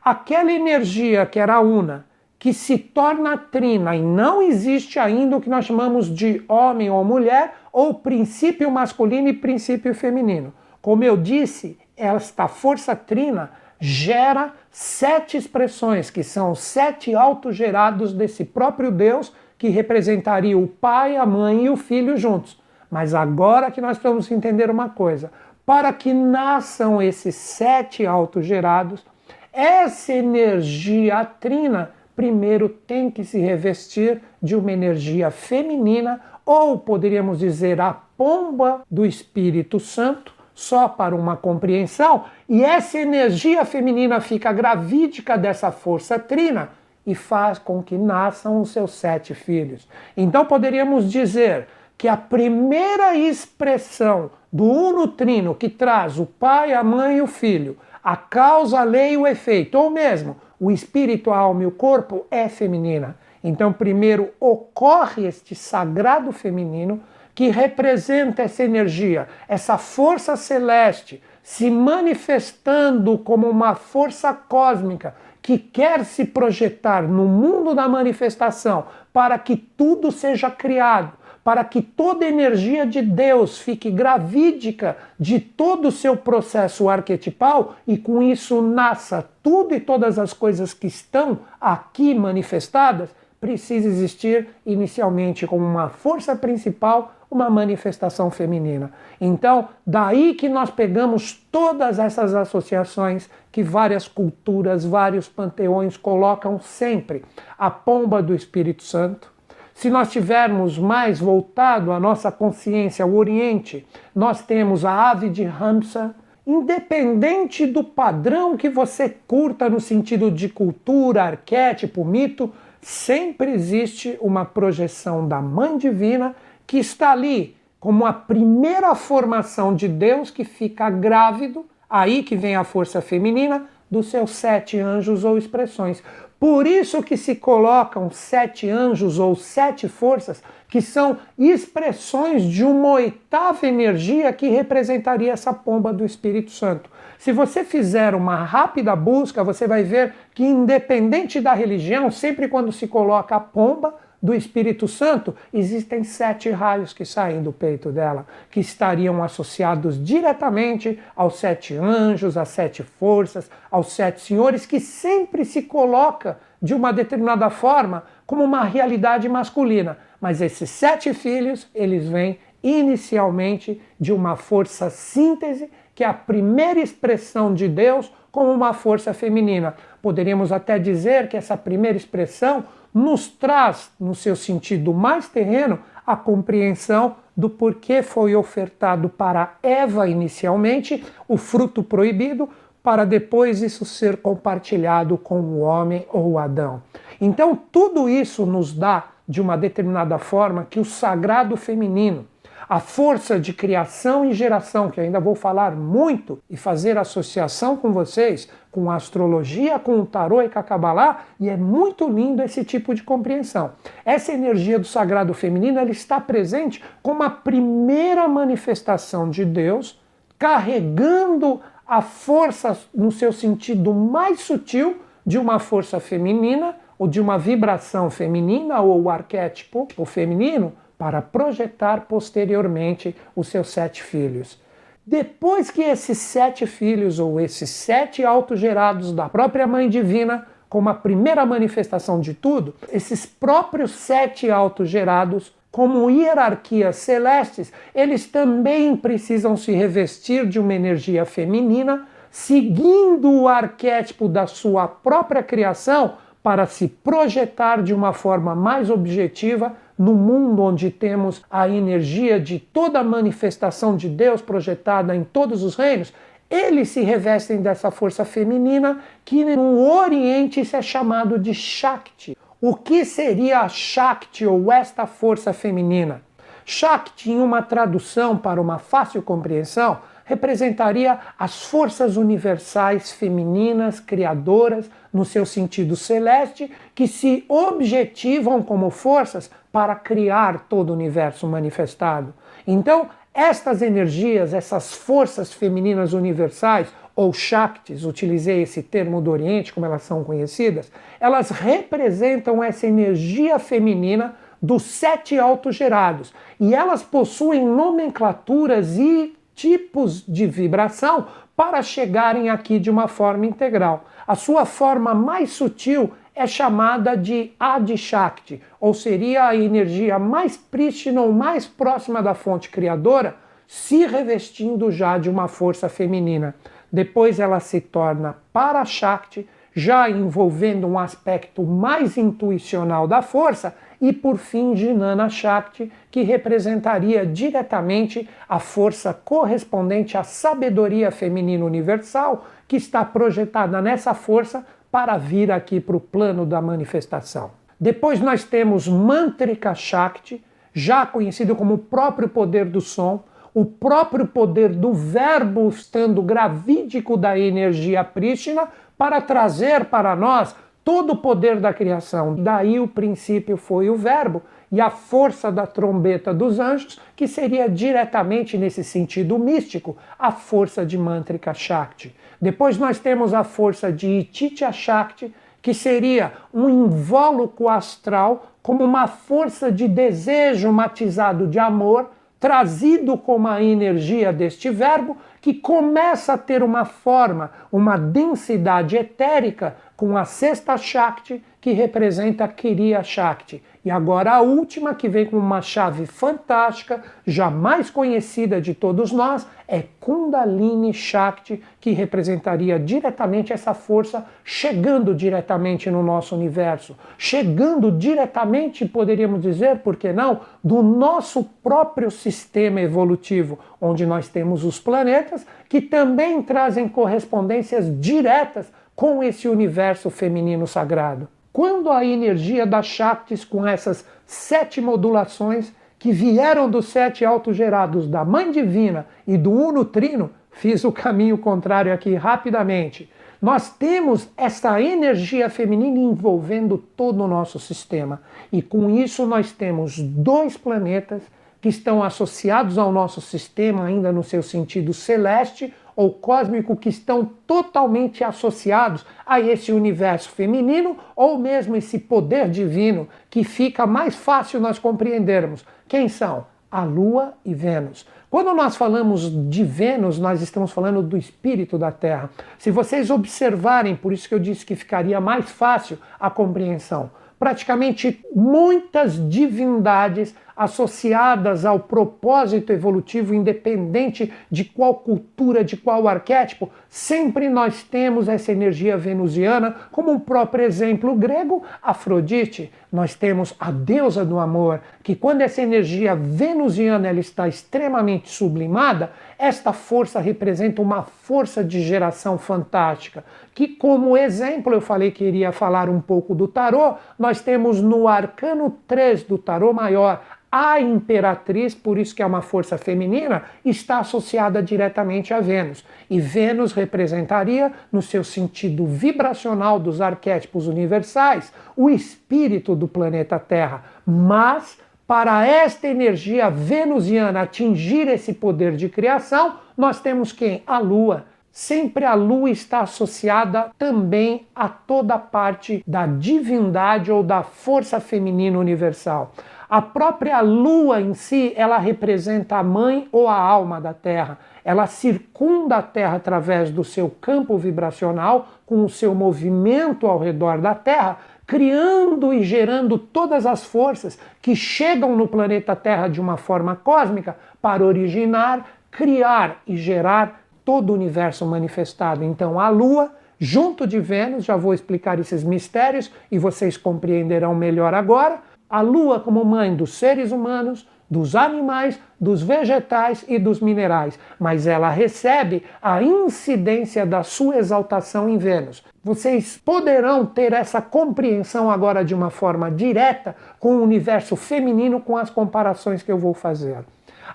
Aquela 0.04 0.52
energia 0.52 1.26
que 1.26 1.40
era 1.40 1.58
una, 1.58 2.06
que 2.38 2.52
se 2.52 2.78
torna 2.78 3.36
trina 3.36 3.96
e 3.96 4.00
não 4.00 4.40
existe 4.40 5.00
ainda 5.00 5.36
o 5.36 5.40
que 5.40 5.50
nós 5.50 5.64
chamamos 5.64 6.06
de 6.06 6.44
homem 6.46 6.88
ou 6.88 7.04
mulher, 7.04 7.54
ou 7.72 7.92
princípio 7.94 8.70
masculino 8.70 9.26
e 9.26 9.32
princípio 9.32 9.92
feminino. 9.96 10.54
Como 10.80 11.02
eu 11.02 11.16
disse, 11.16 11.76
esta 11.96 12.46
força 12.46 12.94
trina 12.94 13.50
gera 13.80 14.52
sete 14.70 15.36
expressões, 15.36 16.08
que 16.08 16.22
são 16.22 16.54
sete 16.54 17.16
autogerados 17.16 18.12
desse 18.12 18.44
próprio 18.44 18.92
Deus, 18.92 19.34
que 19.58 19.70
representaria 19.70 20.56
o 20.56 20.68
pai, 20.68 21.16
a 21.16 21.26
mãe 21.26 21.64
e 21.64 21.68
o 21.68 21.76
filho 21.76 22.16
juntos. 22.16 22.64
Mas 22.96 23.12
agora 23.12 23.70
que 23.70 23.78
nós 23.78 23.98
precisamos 23.98 24.30
entender 24.30 24.70
uma 24.70 24.88
coisa: 24.88 25.30
para 25.66 25.92
que 25.92 26.14
nasçam 26.14 27.02
esses 27.02 27.34
sete 27.34 28.06
autogerados, 28.06 29.04
essa 29.52 30.14
energia 30.14 31.22
trina 31.38 31.90
primeiro 32.16 32.70
tem 32.70 33.10
que 33.10 33.22
se 33.22 33.38
revestir 33.38 34.22
de 34.42 34.56
uma 34.56 34.72
energia 34.72 35.30
feminina, 35.30 36.22
ou 36.46 36.78
poderíamos 36.78 37.40
dizer 37.40 37.82
a 37.82 37.92
pomba 38.16 38.80
do 38.90 39.04
Espírito 39.04 39.78
Santo, 39.78 40.32
só 40.54 40.88
para 40.88 41.14
uma 41.14 41.36
compreensão, 41.36 42.24
e 42.48 42.64
essa 42.64 42.98
energia 42.98 43.62
feminina 43.66 44.22
fica 44.22 44.50
gravídica 44.54 45.36
dessa 45.36 45.70
força 45.70 46.18
trina 46.18 46.70
e 47.06 47.14
faz 47.14 47.58
com 47.58 47.82
que 47.82 47.98
nasçam 47.98 48.58
os 48.58 48.70
seus 48.70 48.92
sete 48.92 49.34
filhos. 49.34 49.86
Então 50.16 50.46
poderíamos 50.46 51.12
dizer 51.12 51.68
que 51.98 52.08
a 52.08 52.16
primeira 52.16 53.14
expressão 53.16 54.30
do 54.52 54.64
uno 54.64 55.08
trino 55.08 55.54
que 55.54 55.68
traz 55.68 56.18
o 56.18 56.26
pai, 56.26 56.72
a 56.72 56.84
mãe 56.84 57.16
e 57.16 57.22
o 57.22 57.26
filho, 57.26 57.78
a 58.02 58.16
causa, 58.16 58.80
a 58.80 58.84
lei 58.84 59.12
e 59.12 59.16
o 59.16 59.26
efeito, 59.26 59.76
ou 59.78 59.90
mesmo 59.90 60.36
o 60.60 60.70
espírito, 60.70 61.30
a 61.30 61.38
alma 61.38 61.62
e 61.62 61.66
o 61.66 61.70
corpo, 61.70 62.26
é 62.30 62.48
feminina. 62.48 63.16
Então, 63.42 63.72
primeiro 63.72 64.30
ocorre 64.40 65.26
este 65.26 65.54
sagrado 65.54 66.32
feminino 66.32 67.02
que 67.34 67.48
representa 67.48 68.42
essa 68.42 68.64
energia, 68.64 69.28
essa 69.46 69.76
força 69.76 70.36
celeste 70.36 71.22
se 71.42 71.70
manifestando 71.70 73.18
como 73.18 73.48
uma 73.48 73.74
força 73.74 74.32
cósmica 74.32 75.14
que 75.42 75.58
quer 75.58 76.04
se 76.04 76.24
projetar 76.24 77.02
no 77.02 77.26
mundo 77.26 77.74
da 77.74 77.88
manifestação 77.88 78.86
para 79.12 79.38
que 79.38 79.56
tudo 79.56 80.10
seja 80.10 80.50
criado 80.50 81.12
para 81.46 81.62
que 81.62 81.80
toda 81.80 82.26
energia 82.26 82.84
de 82.84 83.00
Deus 83.00 83.60
fique 83.60 83.88
gravídica 83.88 84.96
de 85.16 85.38
todo 85.38 85.86
o 85.86 85.92
seu 85.92 86.16
processo 86.16 86.88
arquetipal 86.88 87.76
e 87.86 87.96
com 87.96 88.20
isso 88.20 88.60
nasça 88.60 89.24
tudo 89.44 89.72
e 89.72 89.78
todas 89.78 90.18
as 90.18 90.32
coisas 90.32 90.74
que 90.74 90.88
estão 90.88 91.38
aqui 91.60 92.12
manifestadas, 92.16 93.10
precisa 93.40 93.86
existir 93.86 94.48
inicialmente 94.66 95.46
como 95.46 95.64
uma 95.64 95.88
força 95.88 96.34
principal 96.34 97.12
uma 97.30 97.48
manifestação 97.48 98.28
feminina. 98.28 98.90
Então, 99.20 99.68
daí 99.86 100.34
que 100.34 100.48
nós 100.48 100.68
pegamos 100.70 101.32
todas 101.52 102.00
essas 102.00 102.34
associações 102.34 103.30
que 103.52 103.62
várias 103.62 104.08
culturas, 104.08 104.84
vários 104.84 105.28
panteões 105.28 105.96
colocam 105.96 106.58
sempre. 106.58 107.24
A 107.56 107.70
pomba 107.70 108.20
do 108.20 108.34
Espírito 108.34 108.82
Santo. 108.82 109.35
Se 109.76 109.90
nós 109.90 110.10
tivermos 110.10 110.78
mais 110.78 111.20
voltado 111.20 111.92
a 111.92 112.00
nossa 112.00 112.32
consciência 112.32 113.04
ao 113.04 113.12
Oriente, 113.12 113.86
nós 114.14 114.40
temos 114.40 114.86
a 114.86 115.10
ave 115.10 115.28
de 115.28 115.44
Ramsa, 115.44 116.14
independente 116.46 117.66
do 117.66 117.84
padrão 117.84 118.56
que 118.56 118.70
você 118.70 119.14
curta 119.28 119.68
no 119.68 119.78
sentido 119.78 120.30
de 120.30 120.48
cultura, 120.48 121.24
arquétipo, 121.24 122.06
mito, 122.06 122.50
sempre 122.80 123.50
existe 123.52 124.16
uma 124.22 124.46
projeção 124.46 125.28
da 125.28 125.42
Mãe 125.42 125.76
Divina 125.76 126.34
que 126.66 126.78
está 126.78 127.12
ali 127.12 127.54
como 127.78 128.06
a 128.06 128.14
primeira 128.14 128.94
formação 128.94 129.74
de 129.74 129.88
Deus 129.88 130.30
que 130.30 130.42
fica 130.42 130.88
grávido, 130.88 131.66
aí 131.88 132.22
que 132.22 132.34
vem 132.34 132.56
a 132.56 132.64
força 132.64 133.02
feminina 133.02 133.66
dos 133.90 134.06
seus 134.06 134.30
sete 134.30 134.78
anjos 134.78 135.22
ou 135.22 135.36
expressões. 135.36 136.02
Por 136.38 136.66
isso 136.66 137.02
que 137.02 137.16
se 137.16 137.34
colocam 137.34 138.10
sete 138.10 138.68
anjos 138.68 139.18
ou 139.18 139.34
sete 139.34 139.88
forças, 139.88 140.42
que 140.68 140.82
são 140.82 141.16
expressões 141.38 142.42
de 142.42 142.62
uma 142.62 142.90
oitava 142.92 143.66
energia 143.66 144.32
que 144.32 144.48
representaria 144.48 145.32
essa 145.32 145.52
pomba 145.52 145.92
do 145.92 146.04
Espírito 146.04 146.50
Santo. 146.50 146.90
Se 147.18 147.32
você 147.32 147.64
fizer 147.64 148.14
uma 148.14 148.36
rápida 148.44 148.94
busca, 148.94 149.42
você 149.42 149.66
vai 149.66 149.82
ver 149.82 150.14
que, 150.34 150.44
independente 150.44 151.40
da 151.40 151.54
religião, 151.54 152.10
sempre 152.10 152.48
quando 152.48 152.70
se 152.70 152.86
coloca 152.86 153.34
a 153.34 153.40
pomba, 153.40 153.94
do 154.26 154.34
Espírito 154.34 154.88
Santo, 154.88 155.32
existem 155.54 156.02
sete 156.02 156.50
raios 156.50 156.92
que 156.92 157.04
saem 157.04 157.44
do 157.44 157.52
peito 157.52 157.92
dela, 157.92 158.26
que 158.50 158.58
estariam 158.58 159.22
associados 159.22 160.04
diretamente 160.04 160.98
aos 161.14 161.36
sete 161.36 161.76
anjos, 161.76 162.36
às 162.36 162.48
sete 162.48 162.82
forças, 162.82 163.48
aos 163.70 163.92
sete 163.92 164.20
senhores, 164.20 164.66
que 164.66 164.80
sempre 164.80 165.44
se 165.44 165.62
coloca 165.62 166.40
de 166.60 166.74
uma 166.74 166.92
determinada 166.92 167.48
forma 167.50 168.02
como 168.26 168.42
uma 168.42 168.64
realidade 168.64 169.28
masculina. 169.28 169.96
Mas 170.20 170.40
esses 170.40 170.70
sete 170.70 171.14
filhos, 171.14 171.68
eles 171.72 172.08
vêm 172.08 172.40
inicialmente 172.64 173.80
de 174.00 174.12
uma 174.12 174.34
força 174.34 174.90
síntese, 174.90 175.70
que 175.94 176.02
é 176.02 176.06
a 176.08 176.12
primeira 176.12 176.80
expressão 176.80 177.54
de 177.54 177.68
Deus 177.68 178.12
como 178.32 178.50
uma 178.50 178.72
força 178.72 179.14
feminina. 179.14 179.76
Poderíamos 180.02 180.50
até 180.50 180.80
dizer 180.80 181.28
que 181.28 181.36
essa 181.36 181.56
primeira 181.56 181.96
expressão 181.96 182.64
nos 182.96 183.28
traz, 183.28 183.90
no 184.00 184.14
seu 184.14 184.34
sentido 184.34 184.94
mais 184.94 185.28
terreno, 185.28 185.78
a 186.06 186.16
compreensão 186.16 187.16
do 187.36 187.50
porquê 187.50 188.02
foi 188.02 188.34
ofertado 188.34 189.10
para 189.10 189.58
Eva 189.62 190.08
inicialmente 190.08 191.04
o 191.28 191.36
fruto 191.36 191.82
proibido, 191.82 192.48
para 192.82 193.04
depois 193.04 193.60
isso 193.60 193.84
ser 193.84 194.16
compartilhado 194.22 195.18
com 195.18 195.40
o 195.40 195.58
homem 195.58 196.06
ou 196.10 196.38
Adão. 196.38 196.82
Então, 197.20 197.54
tudo 197.70 198.08
isso 198.08 198.46
nos 198.46 198.72
dá, 198.72 199.08
de 199.28 199.42
uma 199.42 199.58
determinada 199.58 200.16
forma, 200.16 200.66
que 200.70 200.80
o 200.80 200.84
sagrado 200.84 201.54
feminino, 201.54 202.26
a 202.66 202.80
força 202.80 203.38
de 203.38 203.52
criação 203.52 204.24
e 204.24 204.32
geração, 204.32 204.90
que 204.90 205.02
ainda 205.02 205.20
vou 205.20 205.34
falar 205.34 205.76
muito 205.76 206.38
e 206.48 206.56
fazer 206.56 206.96
associação 206.96 207.76
com 207.76 207.92
vocês, 207.92 208.48
com 208.76 208.90
astrologia, 208.90 209.78
com 209.78 210.00
o 210.00 210.04
tarô 210.04 210.42
e 210.42 210.50
com 210.50 210.58
a 210.58 210.62
Kabbalah, 210.62 211.24
e 211.40 211.48
é 211.48 211.56
muito 211.56 212.06
lindo 212.06 212.42
esse 212.42 212.62
tipo 212.62 212.94
de 212.94 213.02
compreensão. 213.02 213.70
Essa 214.04 214.34
energia 214.34 214.78
do 214.78 214.84
sagrado 214.84 215.32
feminino 215.32 215.78
ela 215.78 215.90
está 215.90 216.20
presente 216.20 216.84
como 217.02 217.22
a 217.22 217.30
primeira 217.30 218.28
manifestação 218.28 219.30
de 219.30 219.46
Deus, 219.46 219.98
carregando 220.38 221.58
a 221.88 222.02
força 222.02 222.78
no 222.94 223.10
seu 223.10 223.32
sentido 223.32 223.94
mais 223.94 224.40
sutil 224.40 224.98
de 225.24 225.38
uma 225.38 225.58
força 225.58 225.98
feminina, 225.98 226.76
ou 226.98 227.08
de 227.08 227.18
uma 227.18 227.38
vibração 227.38 228.10
feminina, 228.10 228.78
ou 228.82 229.04
o 229.04 229.08
arquétipo 229.08 229.88
o 229.96 230.04
feminino, 230.04 230.74
para 230.98 231.22
projetar 231.22 232.02
posteriormente 232.02 233.16
os 233.34 233.48
seus 233.48 233.70
sete 233.70 234.02
filhos. 234.02 234.65
Depois 235.06 235.70
que 235.70 235.82
esses 235.82 236.18
sete 236.18 236.66
filhos, 236.66 237.20
ou 237.20 237.40
esses 237.40 237.70
sete 237.70 238.24
autogerados 238.24 239.12
da 239.12 239.28
própria 239.28 239.64
Mãe 239.64 239.88
Divina, 239.88 240.44
como 240.68 240.88
a 240.88 240.94
primeira 240.94 241.46
manifestação 241.46 242.20
de 242.20 242.34
tudo, 242.34 242.74
esses 242.90 243.24
próprios 243.24 243.92
sete 243.92 244.50
autogerados, 244.50 245.54
como 245.70 246.10
hierarquias 246.10 246.96
celestes, 246.96 247.72
eles 247.94 248.26
também 248.26 248.96
precisam 248.96 249.56
se 249.56 249.70
revestir 249.70 250.44
de 250.44 250.58
uma 250.58 250.74
energia 250.74 251.24
feminina, 251.24 252.08
seguindo 252.28 253.30
o 253.30 253.46
arquétipo 253.46 254.28
da 254.28 254.48
sua 254.48 254.88
própria 254.88 255.42
criação 255.42 256.14
para 256.42 256.66
se 256.66 256.88
projetar 256.88 257.80
de 257.80 257.94
uma 257.94 258.12
forma 258.12 258.56
mais 258.56 258.90
objetiva 258.90 259.76
no 259.98 260.14
mundo 260.14 260.62
onde 260.62 260.90
temos 260.90 261.42
a 261.50 261.68
energia 261.68 262.38
de 262.38 262.58
toda 262.58 263.00
a 263.00 263.04
manifestação 263.04 263.96
de 263.96 264.08
Deus 264.08 264.42
projetada 264.42 265.14
em 265.16 265.24
todos 265.24 265.62
os 265.62 265.74
reinos, 265.74 266.12
eles 266.50 266.90
se 266.90 267.00
revestem 267.00 267.60
dessa 267.60 267.90
força 267.90 268.24
feminina 268.24 269.00
que 269.24 269.44
no 269.56 269.80
Oriente 269.80 270.60
isso 270.60 270.76
é 270.76 270.82
chamado 270.82 271.38
de 271.38 271.52
Shakti. 271.52 272.36
O 272.60 272.74
que 272.74 273.04
seria 273.04 273.60
a 273.60 273.68
Shakti 273.68 274.46
ou 274.46 274.70
esta 274.70 275.06
força 275.06 275.52
feminina? 275.52 276.22
Shakti, 276.64 277.30
em 277.30 277.40
uma 277.40 277.62
tradução 277.62 278.36
para 278.36 278.60
uma 278.60 278.78
fácil 278.78 279.22
compreensão, 279.22 279.98
representaria 280.24 281.18
as 281.38 281.62
forças 281.62 282.16
universais 282.16 283.12
femininas, 283.12 284.00
criadoras, 284.00 284.90
no 285.16 285.24
seu 285.24 285.46
sentido 285.46 285.96
celeste, 285.96 286.70
que 286.94 287.08
se 287.08 287.44
objetivam 287.48 288.62
como 288.62 288.90
forças 288.90 289.50
para 289.72 289.94
criar 289.94 290.66
todo 290.68 290.90
o 290.90 290.92
universo 290.92 291.46
manifestado. 291.46 292.32
Então, 292.66 293.08
estas 293.34 293.82
energias, 293.82 294.54
essas 294.54 294.94
forças 294.94 295.52
femininas 295.52 296.12
universais, 296.12 296.88
ou 297.14 297.32
Shaktis, 297.32 298.04
utilizei 298.04 298.62
esse 298.62 298.82
termo 298.82 299.20
do 299.20 299.30
Oriente, 299.30 299.72
como 299.72 299.86
elas 299.86 300.02
são 300.02 300.22
conhecidas, 300.22 300.90
elas 301.20 301.50
representam 301.50 302.62
essa 302.62 302.86
energia 302.86 303.58
feminina 303.58 304.36
dos 304.60 304.82
sete 304.82 305.38
autogerados. 305.38 306.32
E 306.58 306.74
elas 306.74 307.02
possuem 307.02 307.64
nomenclaturas 307.64 308.96
e 308.98 309.35
tipos 309.56 310.22
de 310.28 310.46
vibração 310.46 311.26
para 311.56 311.82
chegarem 311.82 312.50
aqui 312.50 312.78
de 312.78 312.90
uma 312.90 313.08
forma 313.08 313.46
integral. 313.46 314.04
A 314.26 314.34
sua 314.34 314.66
forma 314.66 315.14
mais 315.14 315.50
sutil 315.50 316.12
é 316.34 316.46
chamada 316.46 317.16
de 317.16 317.52
Adi 317.58 317.96
Shakti, 317.96 318.62
ou 318.78 318.92
seria 318.92 319.46
a 319.46 319.56
energia 319.56 320.18
mais 320.18 320.58
prístina 320.58 321.22
ou 321.22 321.32
mais 321.32 321.66
próxima 321.66 322.22
da 322.22 322.34
fonte 322.34 322.68
criadora, 322.68 323.34
se 323.66 324.04
revestindo 324.04 324.92
já 324.92 325.16
de 325.16 325.30
uma 325.30 325.48
força 325.48 325.88
feminina. 325.88 326.54
Depois 326.92 327.40
ela 327.40 327.58
se 327.58 327.80
torna 327.80 328.36
Parashakti, 328.52 329.48
já 329.76 330.08
envolvendo 330.08 330.86
um 330.86 330.98
aspecto 330.98 331.62
mais 331.62 332.16
intuicional 332.16 333.06
da 333.06 333.20
força, 333.20 333.76
e 334.00 334.10
por 334.10 334.38
fim 334.38 334.74
Jnana 334.74 335.28
Shakti, 335.28 335.92
que 336.10 336.22
representaria 336.22 337.26
diretamente 337.26 338.26
a 338.48 338.58
força 338.58 339.12
correspondente 339.12 340.16
à 340.16 340.22
sabedoria 340.22 341.10
feminina 341.10 341.64
universal, 341.64 342.46
que 342.66 342.76
está 342.76 343.04
projetada 343.04 343.82
nessa 343.82 344.14
força 344.14 344.66
para 344.90 345.18
vir 345.18 345.52
aqui 345.52 345.78
para 345.78 345.96
o 345.96 346.00
plano 346.00 346.46
da 346.46 346.60
manifestação. 346.62 347.50
Depois 347.78 348.18
nós 348.18 348.44
temos 348.44 348.88
Mantrika 348.88 349.74
Shakti, 349.74 350.42
já 350.72 351.04
conhecido 351.04 351.54
como 351.54 351.74
o 351.74 351.78
próprio 351.78 352.30
poder 352.30 352.64
do 352.64 352.80
som, 352.80 353.22
o 353.52 353.64
próprio 353.64 354.26
poder 354.26 354.68
do 354.68 354.92
verbo 354.92 355.68
estando 355.68 356.20
gravídico 356.20 357.16
da 357.16 357.38
energia 357.38 358.04
prístina 358.04 358.68
para 358.96 359.20
trazer 359.20 359.86
para 359.86 360.14
nós 360.16 360.54
todo 360.84 361.14
o 361.14 361.16
poder 361.16 361.58
da 361.58 361.74
criação. 361.74 362.36
Daí 362.36 362.78
o 362.78 362.86
princípio 362.86 363.56
foi 363.56 363.90
o 363.90 363.96
verbo 363.96 364.42
e 364.70 364.80
a 364.80 364.90
força 364.90 365.50
da 365.50 365.66
trombeta 365.66 366.32
dos 366.32 366.58
anjos, 366.60 367.00
que 367.14 367.26
seria 367.26 367.68
diretamente 367.68 368.56
nesse 368.56 368.84
sentido 368.84 369.38
místico, 369.38 369.96
a 370.18 370.30
força 370.30 370.84
de 370.84 370.96
Mantrika 370.96 371.52
Shakti. 371.52 372.14
Depois 372.40 372.78
nós 372.78 372.98
temos 372.98 373.34
a 373.34 373.42
força 373.42 373.92
de 373.92 374.06
Ititya 374.06 374.70
Shakti, 374.72 375.34
que 375.60 375.74
seria 375.74 376.32
um 376.54 376.68
invólucro 376.68 377.68
astral 377.68 378.52
como 378.62 378.84
uma 378.84 379.08
força 379.08 379.72
de 379.72 379.88
desejo 379.88 380.70
matizado 380.72 381.46
de 381.46 381.58
amor 381.58 382.10
trazido 382.38 383.16
como 383.16 383.48
a 383.48 383.62
energia 383.62 384.32
deste 384.32 384.70
verbo 384.70 385.16
que 385.40 385.54
começa 385.54 386.34
a 386.34 386.38
ter 386.38 386.62
uma 386.62 386.84
forma, 386.84 387.50
uma 387.72 387.96
densidade 387.96 388.96
etérica 388.96 389.76
com 389.96 390.16
a 390.16 390.24
sexta 390.24 390.76
Shakti, 390.76 391.42
que 391.60 391.72
representa 391.72 392.44
a 392.44 392.48
Kriya 392.48 393.02
Shakti. 393.02 393.62
E 393.86 393.90
agora 393.90 394.32
a 394.32 394.40
última, 394.40 394.96
que 394.96 395.08
vem 395.08 395.26
com 395.26 395.36
uma 395.36 395.62
chave 395.62 396.06
fantástica, 396.06 397.04
jamais 397.24 397.88
conhecida 397.88 398.60
de 398.60 398.74
todos 398.74 399.12
nós, 399.12 399.46
é 399.68 399.84
Kundalini 400.00 400.92
Shakti, 400.92 401.62
que 401.80 401.92
representaria 401.92 402.80
diretamente 402.80 403.52
essa 403.52 403.74
força 403.74 404.26
chegando 404.42 405.14
diretamente 405.14 405.88
no 405.88 406.02
nosso 406.02 406.34
universo, 406.34 406.96
chegando 407.16 407.92
diretamente, 407.92 408.84
poderíamos 408.84 409.40
dizer, 409.40 409.78
por 409.78 409.94
que 409.94 410.12
não, 410.12 410.40
do 410.64 410.82
nosso 410.82 411.44
próprio 411.62 412.10
sistema 412.10 412.80
evolutivo, 412.80 413.56
onde 413.80 414.04
nós 414.04 414.28
temos 414.28 414.64
os 414.64 414.80
planetas 414.80 415.46
que 415.68 415.80
também 415.80 416.42
trazem 416.42 416.88
correspondências 416.88 417.88
diretas 418.00 418.66
com 418.96 419.22
esse 419.22 419.46
universo 419.46 420.10
feminino 420.10 420.66
sagrado. 420.66 421.28
Quando 421.56 421.90
a 421.90 422.04
energia 422.04 422.66
das 422.66 422.84
Shaktis, 422.84 423.42
com 423.42 423.66
essas 423.66 424.06
sete 424.26 424.78
modulações 424.78 425.72
que 425.98 426.12
vieram 426.12 426.68
dos 426.68 426.88
sete 426.88 427.24
autogerados 427.24 428.06
da 428.06 428.26
Mãe 428.26 428.50
Divina 428.50 429.06
e 429.26 429.38
do 429.38 429.50
Uno 429.50 429.82
Trino, 429.82 430.30
fiz 430.50 430.84
o 430.84 430.92
caminho 430.92 431.38
contrário 431.38 431.94
aqui 431.94 432.14
rapidamente. 432.14 433.10
Nós 433.40 433.70
temos 433.70 434.28
essa 434.36 434.78
energia 434.82 435.48
feminina 435.48 435.98
envolvendo 435.98 436.76
todo 436.76 437.24
o 437.24 437.26
nosso 437.26 437.58
sistema. 437.58 438.20
E 438.52 438.60
com 438.60 438.90
isso 438.90 439.24
nós 439.24 439.50
temos 439.50 439.98
dois 439.98 440.58
planetas 440.58 441.22
que 441.62 441.70
estão 441.70 442.02
associados 442.02 442.76
ao 442.76 442.92
nosso 442.92 443.22
sistema, 443.22 443.86
ainda 443.86 444.12
no 444.12 444.22
seu 444.22 444.42
sentido 444.42 444.92
celeste, 444.92 445.72
ou 445.96 446.12
cósmico 446.12 446.76
que 446.76 446.90
estão 446.90 447.24
totalmente 447.46 448.22
associados 448.22 449.06
a 449.24 449.40
esse 449.40 449.72
universo 449.72 450.28
feminino 450.28 450.98
ou 451.16 451.38
mesmo 451.38 451.74
esse 451.74 451.98
poder 451.98 452.50
divino 452.50 453.08
que 453.30 453.42
fica 453.42 453.86
mais 453.86 454.14
fácil 454.14 454.60
nós 454.60 454.78
compreendermos. 454.78 455.64
Quem 455.88 456.08
são? 456.08 456.46
A 456.70 456.84
Lua 456.84 457.32
e 457.44 457.54
Vênus. 457.54 458.06
Quando 458.28 458.52
nós 458.52 458.76
falamos 458.76 459.30
de 459.48 459.64
Vênus, 459.64 460.18
nós 460.18 460.42
estamos 460.42 460.70
falando 460.70 461.02
do 461.02 461.16
espírito 461.16 461.78
da 461.78 461.90
Terra. 461.90 462.28
Se 462.58 462.70
vocês 462.70 463.08
observarem, 463.08 463.96
por 463.96 464.12
isso 464.12 464.28
que 464.28 464.34
eu 464.34 464.38
disse 464.38 464.66
que 464.66 464.76
ficaria 464.76 465.18
mais 465.20 465.48
fácil 465.48 465.96
a 466.20 466.28
compreensão 466.28 467.10
praticamente 467.38 468.24
muitas 468.34 469.28
divindades 469.28 470.34
associadas 470.56 471.66
ao 471.66 471.78
propósito 471.78 472.72
evolutivo, 472.72 473.34
independente 473.34 474.32
de 474.50 474.64
qual 474.64 474.94
cultura, 474.94 475.62
de 475.62 475.76
qual 475.76 476.08
arquétipo, 476.08 476.70
sempre 476.88 477.48
nós 477.48 477.82
temos 477.82 478.26
essa 478.28 478.50
energia 478.50 478.96
venusiana, 478.96 479.76
como 479.92 480.14
o 480.14 480.20
próprio 480.20 480.64
exemplo 480.64 481.14
grego, 481.14 481.62
Afrodite. 481.82 482.72
Nós 482.90 483.14
temos 483.14 483.54
a 483.60 483.70
deusa 483.70 484.24
do 484.24 484.38
amor, 484.38 484.80
que 485.02 485.14
quando 485.14 485.42
essa 485.42 485.60
energia 485.60 486.14
venusiana 486.14 487.08
ela 487.08 487.20
está 487.20 487.46
extremamente 487.46 488.30
sublimada, 488.30 489.10
esta 489.38 489.72
força 489.72 490.18
representa 490.20 490.80
uma 490.80 491.02
força 491.02 491.62
de 491.62 491.82
geração 491.82 492.38
fantástica, 492.38 493.22
que 493.54 493.68
como 493.68 494.16
exemplo 494.16 494.72
eu 494.72 494.80
falei 494.80 495.10
que 495.10 495.24
iria 495.24 495.52
falar 495.52 495.90
um 495.90 496.00
pouco 496.00 496.34
do 496.34 496.48
tarô, 496.48 496.94
nós 497.18 497.40
temos 497.40 497.82
no 497.82 498.08
arcano 498.08 498.70
3 498.86 499.24
do 499.24 499.36
tarô 499.36 499.72
maior 499.72 500.22
a 500.58 500.80
imperatriz, 500.80 501.74
por 501.74 501.98
isso 501.98 502.14
que 502.14 502.22
é 502.22 502.26
uma 502.26 502.40
força 502.40 502.78
feminina, 502.78 503.42
está 503.64 503.98
associada 503.98 504.62
diretamente 504.62 505.34
a 505.34 505.40
Vênus. 505.40 505.84
E 506.08 506.18
Vênus 506.18 506.72
representaria, 506.72 507.72
no 507.92 508.00
seu 508.00 508.24
sentido 508.24 508.86
vibracional 508.86 509.78
dos 509.78 510.00
arquétipos 510.00 510.66
universais, 510.66 511.52
o 511.76 511.90
espírito 511.90 512.74
do 512.74 512.88
planeta 512.88 513.38
Terra. 513.38 513.84
Mas, 514.06 514.78
para 515.06 515.46
esta 515.46 515.88
energia 515.88 516.48
venusiana 516.48 517.42
atingir 517.42 518.08
esse 518.08 518.32
poder 518.32 518.76
de 518.76 518.88
criação, 518.88 519.56
nós 519.76 520.00
temos 520.00 520.32
quem? 520.32 520.62
A 520.66 520.78
Lua. 520.78 521.26
Sempre 521.52 522.04
a 522.04 522.12
lua 522.12 522.50
está 522.50 522.80
associada 522.80 523.70
também 523.78 524.46
a 524.54 524.68
toda 524.68 525.16
parte 525.16 525.82
da 525.86 526.06
divindade 526.06 527.10
ou 527.10 527.22
da 527.22 527.42
força 527.42 527.98
feminina 527.98 528.58
universal. 528.58 529.32
A 529.68 529.82
própria 529.82 530.40
lua 530.40 531.00
em 531.00 531.12
si, 531.12 531.52
ela 531.56 531.76
representa 531.78 532.56
a 532.56 532.62
mãe 532.62 533.08
ou 533.10 533.26
a 533.26 533.36
alma 533.36 533.80
da 533.80 533.92
Terra. 533.92 534.38
Ela 534.64 534.86
circunda 534.86 535.76
a 535.76 535.82
Terra 535.82 536.16
através 536.16 536.70
do 536.70 536.84
seu 536.84 537.10
campo 537.10 537.58
vibracional, 537.58 538.46
com 538.64 538.84
o 538.84 538.88
seu 538.88 539.12
movimento 539.12 540.06
ao 540.06 540.20
redor 540.20 540.58
da 540.58 540.72
Terra, 540.72 541.18
criando 541.44 542.32
e 542.32 542.44
gerando 542.44 542.96
todas 542.96 543.44
as 543.44 543.64
forças 543.64 544.18
que 544.40 544.54
chegam 544.54 545.16
no 545.16 545.26
planeta 545.26 545.74
Terra 545.74 546.06
de 546.06 546.20
uma 546.20 546.36
forma 546.36 546.76
cósmica 546.76 547.36
para 547.60 547.84
originar, 547.84 548.66
criar 548.88 549.62
e 549.66 549.76
gerar 549.76 550.42
todo 550.64 550.90
o 550.90 550.94
universo 550.94 551.44
manifestado. 551.44 552.22
Então, 552.22 552.60
a 552.60 552.68
Lua, 552.68 553.12
junto 553.36 553.84
de 553.84 553.98
Vênus, 553.98 554.44
já 554.44 554.56
vou 554.56 554.72
explicar 554.72 555.18
esses 555.18 555.42
mistérios 555.42 556.10
e 556.30 556.38
vocês 556.38 556.76
compreenderão 556.76 557.52
melhor 557.52 557.92
agora 557.92 558.45
a 558.68 558.80
lua 558.80 559.20
como 559.20 559.44
mãe 559.44 559.74
dos 559.74 559.94
seres 559.94 560.32
humanos, 560.32 560.88
dos 561.08 561.36
animais, 561.36 562.00
dos 562.20 562.42
vegetais 562.42 563.24
e 563.28 563.38
dos 563.38 563.60
minerais, 563.60 564.18
mas 564.40 564.66
ela 564.66 564.90
recebe 564.90 565.62
a 565.80 566.02
incidência 566.02 567.06
da 567.06 567.22
sua 567.22 567.58
exaltação 567.58 568.28
em 568.28 568.38
Vênus. 568.38 568.82
Vocês 569.04 569.56
poderão 569.56 570.26
ter 570.26 570.52
essa 570.52 570.82
compreensão 570.82 571.70
agora 571.70 572.04
de 572.04 572.14
uma 572.14 572.30
forma 572.30 572.70
direta 572.70 573.36
com 573.60 573.76
o 573.76 573.82
universo 573.82 574.34
feminino 574.34 575.00
com 575.00 575.16
as 575.16 575.30
comparações 575.30 576.02
que 576.02 576.10
eu 576.10 576.18
vou 576.18 576.34
fazer. 576.34 576.84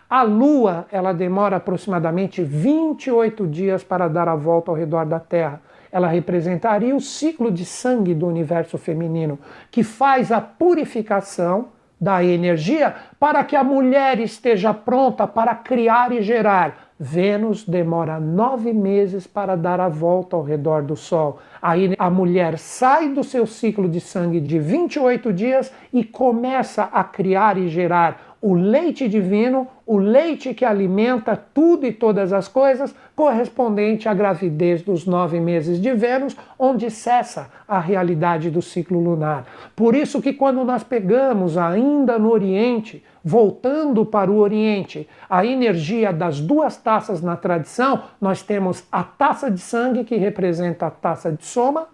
A 0.09 0.23
Lua, 0.23 0.85
ela 0.91 1.13
demora 1.13 1.55
aproximadamente 1.55 2.43
28 2.43 3.47
dias 3.47 3.83
para 3.83 4.09
dar 4.09 4.27
a 4.27 4.35
volta 4.35 4.69
ao 4.69 4.75
redor 4.75 5.05
da 5.05 5.19
Terra 5.19 5.61
ela 5.91 6.07
representaria 6.07 6.95
o 6.95 7.01
ciclo 7.01 7.51
de 7.51 7.65
sangue 7.65 8.13
do 8.13 8.27
universo 8.27 8.77
feminino, 8.77 9.37
que 9.69 9.83
faz 9.83 10.31
a 10.31 10.39
purificação 10.39 11.69
da 12.01 12.23
energia 12.23 12.95
para 13.19 13.43
que 13.43 13.55
a 13.55 13.63
mulher 13.63 14.19
esteja 14.19 14.73
pronta 14.73 15.27
para 15.27 15.53
criar 15.53 16.11
e 16.11 16.23
gerar. 16.23 16.89
Vênus 16.99 17.63
demora 17.63 18.19
nove 18.19 18.73
meses 18.73 19.27
para 19.27 19.55
dar 19.55 19.79
a 19.79 19.87
volta 19.87 20.35
ao 20.35 20.41
redor 20.41 20.81
do 20.81 20.95
Sol. 20.95 21.39
Aí 21.61 21.95
a 21.99 22.09
mulher 22.09 22.57
sai 22.57 23.09
do 23.09 23.23
seu 23.23 23.45
ciclo 23.45 23.87
de 23.87 23.99
sangue 24.01 24.39
de 24.39 24.57
28 24.57 25.31
dias 25.31 25.71
e 25.93 26.03
começa 26.03 26.83
a 26.91 27.03
criar 27.03 27.57
e 27.57 27.67
gerar 27.67 28.30
o 28.41 28.55
leite 28.55 29.07
divino, 29.07 29.67
o 29.85 29.97
leite 29.97 30.51
que 30.53 30.65
alimenta 30.65 31.35
tudo 31.35 31.85
e 31.85 31.93
todas 31.93 32.33
as 32.33 32.47
coisas, 32.47 32.95
correspondente 33.15 34.09
à 34.09 34.13
gravidez 34.15 34.81
dos 34.81 35.05
nove 35.05 35.39
meses 35.39 35.79
de 35.79 35.93
Vênus, 35.93 36.35
onde 36.57 36.89
cessa 36.89 37.51
a 37.67 37.79
realidade 37.79 38.49
do 38.49 38.61
ciclo 38.61 38.99
lunar. 38.99 39.45
Por 39.75 39.95
isso 39.95 40.19
que 40.21 40.33
quando 40.33 40.65
nós 40.65 40.83
pegamos 40.83 41.55
ainda 41.55 42.17
no 42.17 42.31
Oriente, 42.31 43.03
voltando 43.23 44.03
para 44.03 44.31
o 44.31 44.37
Oriente, 44.37 45.07
a 45.29 45.45
energia 45.45 46.11
das 46.11 46.39
duas 46.39 46.75
taças 46.75 47.21
na 47.21 47.35
tradição, 47.35 48.01
nós 48.19 48.41
temos 48.41 48.83
a 48.91 49.03
taça 49.03 49.51
de 49.51 49.59
sangue 49.59 50.03
que 50.03 50.15
representa 50.15 50.87
a 50.87 50.91
taça 50.91 51.31
de 51.31 51.45
soma, 51.45 51.87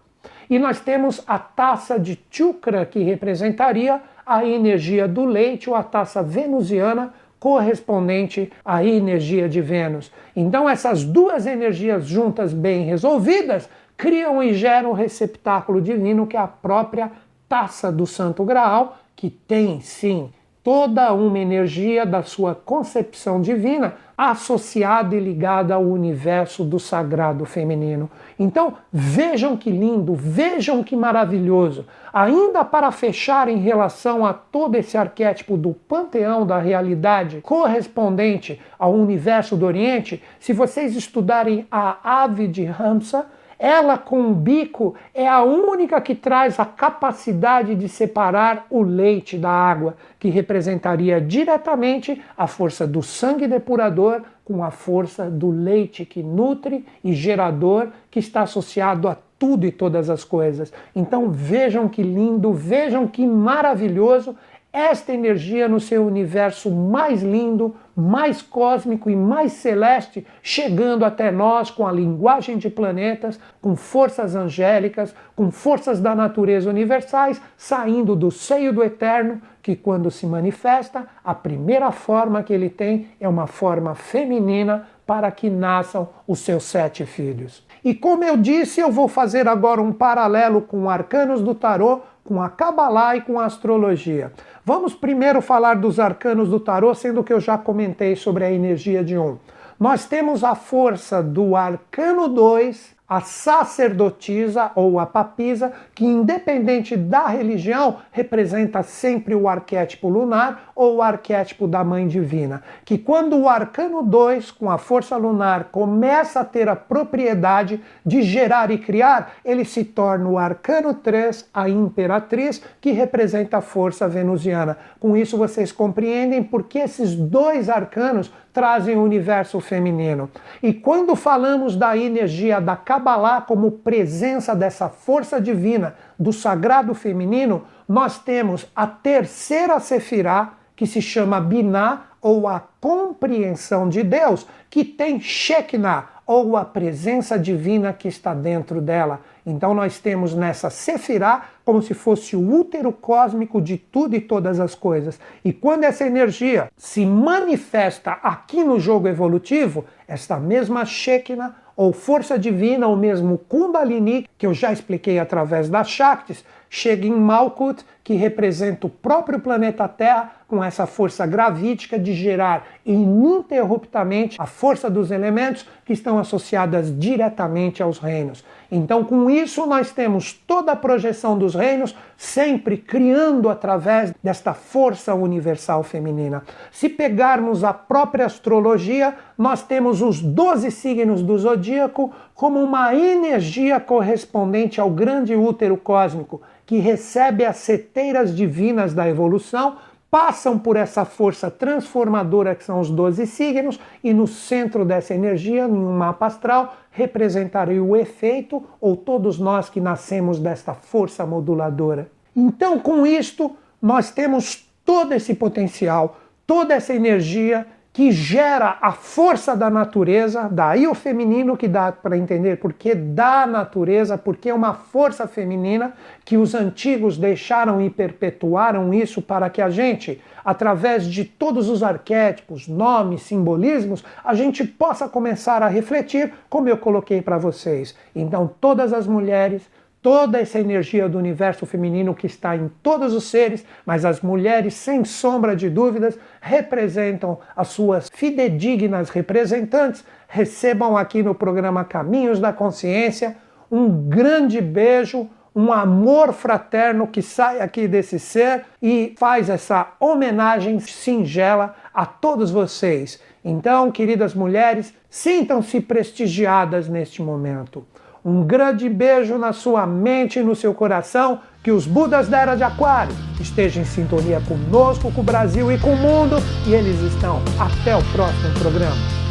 e 0.50 0.58
nós 0.58 0.80
temos 0.80 1.22
a 1.28 1.38
taça 1.38 2.00
de 2.00 2.18
chukra 2.32 2.86
que 2.86 3.04
representaria 3.04 4.02
a 4.28 4.46
energia 4.46 5.08
do 5.08 5.24
leite 5.26 5.70
ou 5.70 5.76
a 5.76 5.82
taça 5.82 6.22
venusiana 6.22 7.14
correspondente 7.40 8.52
à 8.66 8.84
energia 8.84 9.48
de 9.48 9.62
Vênus. 9.62 10.12
Então, 10.36 10.70
essas 10.70 11.04
duas 11.04 11.46
energias 11.46 12.06
juntas, 12.06 12.52
bem 12.52 12.84
resolvidas, 12.84 13.70
criam 13.96 14.44
e 14.44 14.54
geram 14.54 14.90
o 14.90 14.94
receptáculo 14.94 15.82
divino, 15.82 16.28
que 16.28 16.36
é 16.36 16.40
a 16.40 16.48
própria 16.48 17.12
taça 17.48 17.92
do 17.92 18.06
Santo 18.06 18.44
Graal, 18.44 18.98
que 19.16 19.30
tem 19.30 19.80
sim 19.80 20.30
toda 20.68 21.14
uma 21.14 21.40
energia 21.40 22.06
da 22.06 22.24
sua 22.24 22.54
concepção 22.54 23.40
divina 23.40 23.94
associada 24.18 25.16
e 25.16 25.20
ligada 25.22 25.74
ao 25.74 25.82
universo 25.82 26.66
do 26.66 26.78
sagrado 26.78 27.46
feminino. 27.46 28.12
Então, 28.38 28.74
vejam 28.92 29.56
que 29.56 29.72
lindo, 29.72 30.14
vejam 30.14 30.84
que 30.84 30.94
maravilhoso. 30.94 31.86
Ainda 32.12 32.66
para 32.66 32.92
fechar 32.92 33.48
em 33.48 33.60
relação 33.60 34.26
a 34.26 34.34
todo 34.34 34.76
esse 34.76 34.98
arquétipo 34.98 35.56
do 35.56 35.74
panteão 35.74 36.46
da 36.46 36.60
realidade 36.60 37.40
correspondente 37.40 38.60
ao 38.78 38.94
universo 38.94 39.56
do 39.56 39.66
Oriente, 39.66 40.22
se 40.38 40.52
vocês 40.52 40.98
estudarem 40.98 41.66
a 41.72 42.24
ave 42.24 42.46
de 42.46 42.66
Ramsa, 42.66 43.26
Ela, 43.60 43.98
com 43.98 44.32
o 44.32 44.36
bico, 44.36 44.96
é 45.14 45.28
a 45.28 45.42
única 45.42 46.00
que 46.00 46.14
traz 46.14 46.60
a 46.60 46.66
capacidade 46.66 47.74
de 47.74 47.90
separar 47.90 48.68
o 48.70 48.84
leite 48.84 49.38
da 49.38 49.50
água, 49.50 49.96
que 50.20 50.30
representaria 50.30 51.20
diretamente 51.20 52.22
a 52.38 52.46
força 52.46 52.86
do 52.86 53.02
sangue 53.02 53.48
depurador 53.48 54.22
com 54.46 54.64
a 54.64 54.72
força 54.72 55.30
do 55.30 55.50
leite 55.50 56.06
que 56.06 56.24
nutre 56.24 56.86
e 57.04 57.14
gerador 57.14 57.90
que 58.10 58.20
está 58.20 58.44
associado 58.44 59.08
a 59.08 59.18
tudo 59.38 59.66
e 59.66 59.72
todas 59.72 60.10
as 60.10 60.24
coisas. 60.24 60.72
Então 60.96 61.30
vejam 61.30 61.90
que 61.90 62.02
lindo, 62.02 62.54
vejam 62.54 63.08
que 63.08 63.26
maravilhoso 63.26 64.36
esta 64.78 65.12
energia 65.12 65.68
no 65.68 65.80
seu 65.80 66.06
universo 66.06 66.70
mais 66.70 67.24
lindo, 67.24 67.76
mais 67.96 68.42
cósmico 68.42 69.10
e 69.10 69.16
mais 69.16 69.54
celeste, 69.54 70.26
chegando 70.44 71.04
até 71.04 71.32
nós 71.32 71.72
com 71.72 71.88
a 71.88 71.92
linguagem 71.92 72.58
de 72.58 72.70
planetas, 72.70 73.40
com 73.60 73.76
forças 73.76 74.36
angélicas, 74.36 75.16
com 75.36 75.50
forças 75.50 76.00
da 76.00 76.14
natureza 76.14 76.70
universais, 76.70 77.42
saindo 77.58 78.16
do 78.16 78.30
seio 78.30 78.72
do 78.72 78.84
eterno, 78.84 79.42
que 79.64 79.76
quando 79.76 80.12
se 80.12 80.26
manifesta, 80.26 81.08
a 81.26 81.34
primeira 81.34 81.92
forma 81.92 82.44
que 82.44 82.54
ele 82.54 82.70
tem 82.70 83.08
é 83.20 83.28
uma 83.28 83.48
forma 83.48 83.96
feminina 83.96 84.88
para 85.06 85.32
que 85.32 85.50
nasçam 85.50 86.08
os 86.28 86.40
seus 86.40 86.64
sete 86.64 87.06
filhos. 87.06 87.66
E 87.84 87.96
como 87.96 88.24
eu 88.24 88.38
disse, 88.38 88.80
eu 88.80 88.92
vou 88.92 89.08
fazer 89.08 89.48
agora 89.48 89.82
um 89.82 89.94
paralelo 89.94 90.62
com 90.62 90.90
arcanos 90.90 91.42
do 91.42 91.56
tarô, 91.56 92.02
com 92.24 92.42
a 92.42 92.50
Kabbalah 92.50 93.16
e 93.16 93.22
com 93.22 93.40
a 93.40 93.46
astrologia. 93.46 94.34
Vamos 94.68 94.94
primeiro 94.94 95.42
falar 95.42 95.76
dos 95.76 95.98
arcanos 95.98 96.50
do 96.50 96.60
tarô, 96.60 96.94
sendo 96.94 97.24
que 97.24 97.32
eu 97.32 97.40
já 97.40 97.58
comentei 97.58 98.18
sobre 98.18 98.44
a 98.44 98.52
energia 98.52 99.02
de 99.02 99.18
um. 99.18 99.38
Nós 99.80 100.06
temos 100.06 100.44
a 100.44 100.56
força 100.56 101.24
do 101.24 101.56
arcano 101.56 102.28
2, 102.28 102.97
a 103.08 103.22
sacerdotisa 103.22 104.72
ou 104.76 105.00
a 105.00 105.06
papisa, 105.06 105.72
que 105.96 106.06
independente 106.06 106.98
da 106.98 107.28
religião, 107.28 107.98
representa 108.12 108.84
sempre 108.84 109.34
o 109.34 109.48
arquétipo 109.48 110.10
lunar 110.10 110.72
ou 110.76 110.98
o 110.98 111.02
arquétipo 111.02 111.68
da 111.68 111.84
mãe 111.84 112.06
divina. 112.06 112.62
Que 112.84 112.98
quando 112.98 113.38
o 113.38 113.48
arcano 113.48 114.04
2, 114.04 114.52
com 114.52 114.70
a 114.70 114.78
força 114.78 115.16
lunar, 115.16 115.66
começa 115.72 116.42
a 116.42 116.46
ter 116.46 116.68
a 116.68 116.76
propriedade 116.76 117.82
de 118.06 118.22
gerar 118.22 118.72
e 118.72 118.78
criar, 118.78 119.36
ele 119.46 119.64
se 119.64 119.86
torna 119.86 120.28
o 120.28 120.38
arcano 120.38 120.94
3, 120.94 121.50
a 121.54 121.70
imperatriz, 121.70 122.62
que 122.82 122.92
representa 122.92 123.58
a 123.58 123.62
força 123.62 124.08
venusiana. 124.08 124.78
Com 125.00 125.16
isso 125.16 125.38
vocês 125.38 125.72
compreendem 125.72 126.44
por 126.44 126.64
que 126.64 126.80
esses 126.80 127.16
dois 127.16 127.70
arcanos 127.70 128.32
trazem 128.58 128.96
o 128.98 129.04
universo 129.04 129.60
feminino. 129.60 130.32
E 130.64 130.74
quando 130.74 131.16
falamos 131.16 131.76
da 131.76 131.96
energia 131.96 132.60
da 132.60 132.76
Kabbalah 132.76 133.40
como 133.40 133.70
presença 133.70 134.56
dessa 134.56 134.90
força 134.90 135.40
divina 135.40 135.94
do 136.18 136.34
sagrado 136.34 136.96
feminino, 136.96 137.66
nós 137.88 138.18
temos 138.18 138.68
a 138.76 138.88
terceira 138.88 139.80
sefirá, 139.80 140.54
que 140.76 140.88
se 140.88 141.04
chama 141.04 141.40
Binah, 141.40 142.08
ou 142.20 142.48
a 142.48 142.60
compreensão 142.82 143.88
de 143.88 144.02
Deus, 144.02 144.48
que 144.72 144.84
tem 144.84 145.20
Shekinah, 145.20 146.08
ou 146.26 146.58
a 146.58 146.66
presença 146.66 147.38
divina 147.38 147.94
que 147.94 148.08
está 148.08 148.34
dentro 148.34 148.82
dela. 148.82 149.22
Então 149.50 149.74
nós 149.74 149.98
temos 149.98 150.36
nessa 150.36 150.70
Sefirá 150.70 151.46
como 151.64 151.82
se 151.82 151.94
fosse 151.94 152.36
o 152.36 152.60
útero 152.60 152.92
cósmico 152.92 153.62
de 153.62 153.78
tudo 153.78 154.14
e 154.14 154.20
todas 154.20 154.60
as 154.60 154.76
coisas. 154.76 155.18
E 155.44 155.54
quando 155.54 155.86
essa 155.86 156.06
energia 156.06 156.70
se 156.76 157.06
manifesta 157.06 158.12
aqui 158.22 158.62
no 158.62 158.78
jogo 158.78 159.08
evolutivo, 159.08 159.86
esta 160.06 160.38
mesma 160.38 160.84
Shekinah 160.84 161.56
ou 161.78 161.94
força 161.94 162.38
divina, 162.38 162.88
ou 162.88 162.98
mesmo 162.98 163.38
Kundalini, 163.38 164.28
que 164.38 164.48
eu 164.48 164.54
já 164.54 164.74
expliquei 164.74 165.18
através 165.18 165.70
das 165.70 165.88
Shaktis, 165.88 166.44
chega 166.70 167.06
em 167.06 167.12
Malkut, 167.12 167.86
que 168.04 168.16
representa 168.16 168.88
o 168.88 168.90
próprio 168.90 169.40
planeta 169.40 169.88
Terra, 169.88 170.32
com 170.48 170.64
essa 170.64 170.88
força 170.88 171.26
gravítica 171.26 172.00
de 172.00 172.14
gerar 172.14 172.66
ininterruptamente 172.86 174.38
a 174.40 174.46
força 174.46 174.90
dos 174.90 175.12
elementos 175.12 175.66
que 175.86 175.92
estão 175.92 176.18
associadas 176.18 176.98
diretamente 176.98 177.84
aos 177.84 178.00
reinos. 178.00 178.46
Então, 178.72 179.04
com 179.04 179.30
isso, 179.30 179.66
nós 179.66 179.92
temos 179.92 180.34
toda 180.34 180.72
a 180.72 180.76
projeção 180.76 181.38
dos 181.38 181.54
reinos 181.54 181.96
sempre 182.16 182.78
criando 182.78 183.50
através 183.50 184.14
desta 184.24 184.54
força 184.54 185.14
universal 185.14 185.84
feminina. 185.84 186.44
Se 186.72 186.90
pegarmos 186.90 187.64
a 187.64 187.74
própria 187.74 188.26
astrologia, 188.26 189.16
nós 189.38 189.62
temos 189.62 190.02
os 190.02 190.22
12 190.22 190.72
signos 190.72 191.22
do 191.22 191.38
zodíaco 191.38 192.14
como 192.34 192.62
uma 192.62 192.96
energia 192.96 193.80
correspondente 193.80 194.80
ao 194.80 194.90
grande 194.90 195.36
útero 195.36 195.78
cósmico 195.78 196.42
que 196.66 196.80
recebe 196.80 197.46
as 197.46 197.58
seteiras 197.58 198.36
divinas 198.36 198.94
da 198.94 199.08
evolução, 199.08 199.78
passam 200.18 200.58
por 200.58 200.76
essa 200.76 201.06
força 201.06 201.52
transformadora 201.52 202.56
que 202.56 202.64
são 202.64 202.80
os 202.80 202.90
12 202.90 203.28
signos, 203.28 203.80
e 204.04 204.16
no 204.16 204.26
centro 204.26 204.84
dessa 204.84 205.14
energia, 205.14 205.66
em 205.66 205.72
um 205.72 205.96
mapa 205.96 206.26
astral, 206.26 206.76
representaria 206.90 207.84
o 207.84 207.96
efeito, 207.96 208.64
ou 208.82 208.98
todos 208.98 209.38
nós 209.38 209.70
que 209.70 209.80
nascemos 209.80 210.40
desta 210.40 210.74
força 210.74 211.24
moduladora. 211.24 212.10
Então, 212.36 212.80
com 212.80 213.06
isto, 213.06 213.56
nós 213.80 214.10
temos 214.10 214.68
todo 214.84 215.14
esse 215.14 215.36
potencial, 215.36 216.18
toda 216.48 216.74
essa 216.74 216.96
energia 216.96 217.68
que 217.98 218.12
gera 218.12 218.78
a 218.80 218.92
força 218.92 219.56
da 219.56 219.72
natureza, 219.72 220.48
daí 220.52 220.86
o 220.86 220.94
feminino 220.94 221.58
que 221.58 221.68
dá 221.68 221.92
para 221.92 222.16
entender 222.16 222.58
porque 222.58 222.94
da 222.94 223.48
natureza, 223.48 224.16
porque 224.16 224.50
é 224.50 224.54
uma 224.54 224.76
força 224.76 225.28
feminina 225.28 225.94
que 226.24 226.38
os 226.38 226.54
antigos 226.54 227.18
deixaram 227.18 227.82
e 227.82 227.90
perpetuaram 227.90 228.94
isso 228.94 229.20
para 229.20 229.50
que 229.50 229.64
a 229.64 229.72
gente, 229.72 230.22
através 230.46 231.08
de 231.08 231.26
todos 231.26 231.70
os 231.70 231.82
arquétipos, 231.82 232.68
nomes, 232.68 233.24
simbolismos, 233.24 234.06
a 234.24 234.36
gente 234.36 234.64
possa 234.64 235.10
começar 235.10 235.64
a 235.64 235.68
refletir, 235.68 236.32
como 236.48 236.70
eu 236.70 236.78
coloquei 236.78 237.20
para 237.20 237.40
vocês. 237.40 237.96
Então, 238.16 238.48
todas 238.62 238.94
as 238.94 239.08
mulheres 239.08 239.64
toda 240.08 240.40
essa 240.40 240.58
energia 240.58 241.10
do 241.10 241.18
universo 241.18 241.66
feminino 241.66 242.16
que 242.16 242.28
está 242.28 242.56
em 242.56 242.72
todos 242.82 243.14
os 243.14 243.26
seres, 243.26 243.66
mas 243.86 244.06
as 244.06 244.22
mulheres, 244.22 244.74
sem 244.74 245.04
sombra 245.04 245.54
de 245.54 245.70
dúvidas, 245.70 246.18
representam 246.40 247.38
as 247.54 247.68
suas 247.68 248.10
fidedignas 248.14 249.10
representantes. 249.10 250.06
Recebam 250.30 250.96
aqui 250.96 251.22
no 251.22 251.36
programa 251.36 251.84
Caminhos 251.84 252.40
da 252.40 252.54
Consciência 252.54 253.36
um 253.70 254.08
grande 254.08 254.62
beijo, 254.62 255.28
um 255.54 255.74
amor 255.74 256.32
fraterno 256.32 257.06
que 257.06 257.22
sai 257.22 257.60
aqui 257.60 257.86
desse 257.86 258.18
ser 258.18 258.64
e 258.82 259.14
faz 259.20 259.50
essa 259.50 259.92
homenagem 260.00 260.80
singela 260.80 261.76
a 261.94 262.06
todos 262.06 262.50
vocês. 262.50 263.22
Então, 263.44 263.92
queridas 263.92 264.34
mulheres, 264.34 264.94
sintam-se 265.10 265.82
prestigiadas 265.82 266.88
neste 266.88 267.22
momento. 267.22 267.86
Um 268.28 268.44
grande 268.44 268.90
beijo 268.90 269.38
na 269.38 269.54
sua 269.54 269.88
mente 269.88 270.40
e 270.40 270.44
no 270.44 270.54
seu 270.54 270.74
coração. 270.74 271.40
Que 271.64 271.72
os 271.72 271.88
Budas 271.88 272.28
da 272.28 272.42
Era 272.42 272.56
de 272.56 272.64
Aquário 272.64 273.16
estejam 273.40 273.84
em 273.84 273.86
sintonia 273.86 274.42
conosco, 274.42 275.10
com 275.14 275.22
o 275.22 275.24
Brasil 275.24 275.72
e 275.72 275.78
com 275.78 275.94
o 275.94 275.96
mundo. 275.96 276.36
E 276.68 276.74
eles 276.74 277.00
estão. 277.00 277.42
Até 277.58 277.96
o 277.96 278.04
próximo 278.12 278.54
programa. 278.60 279.27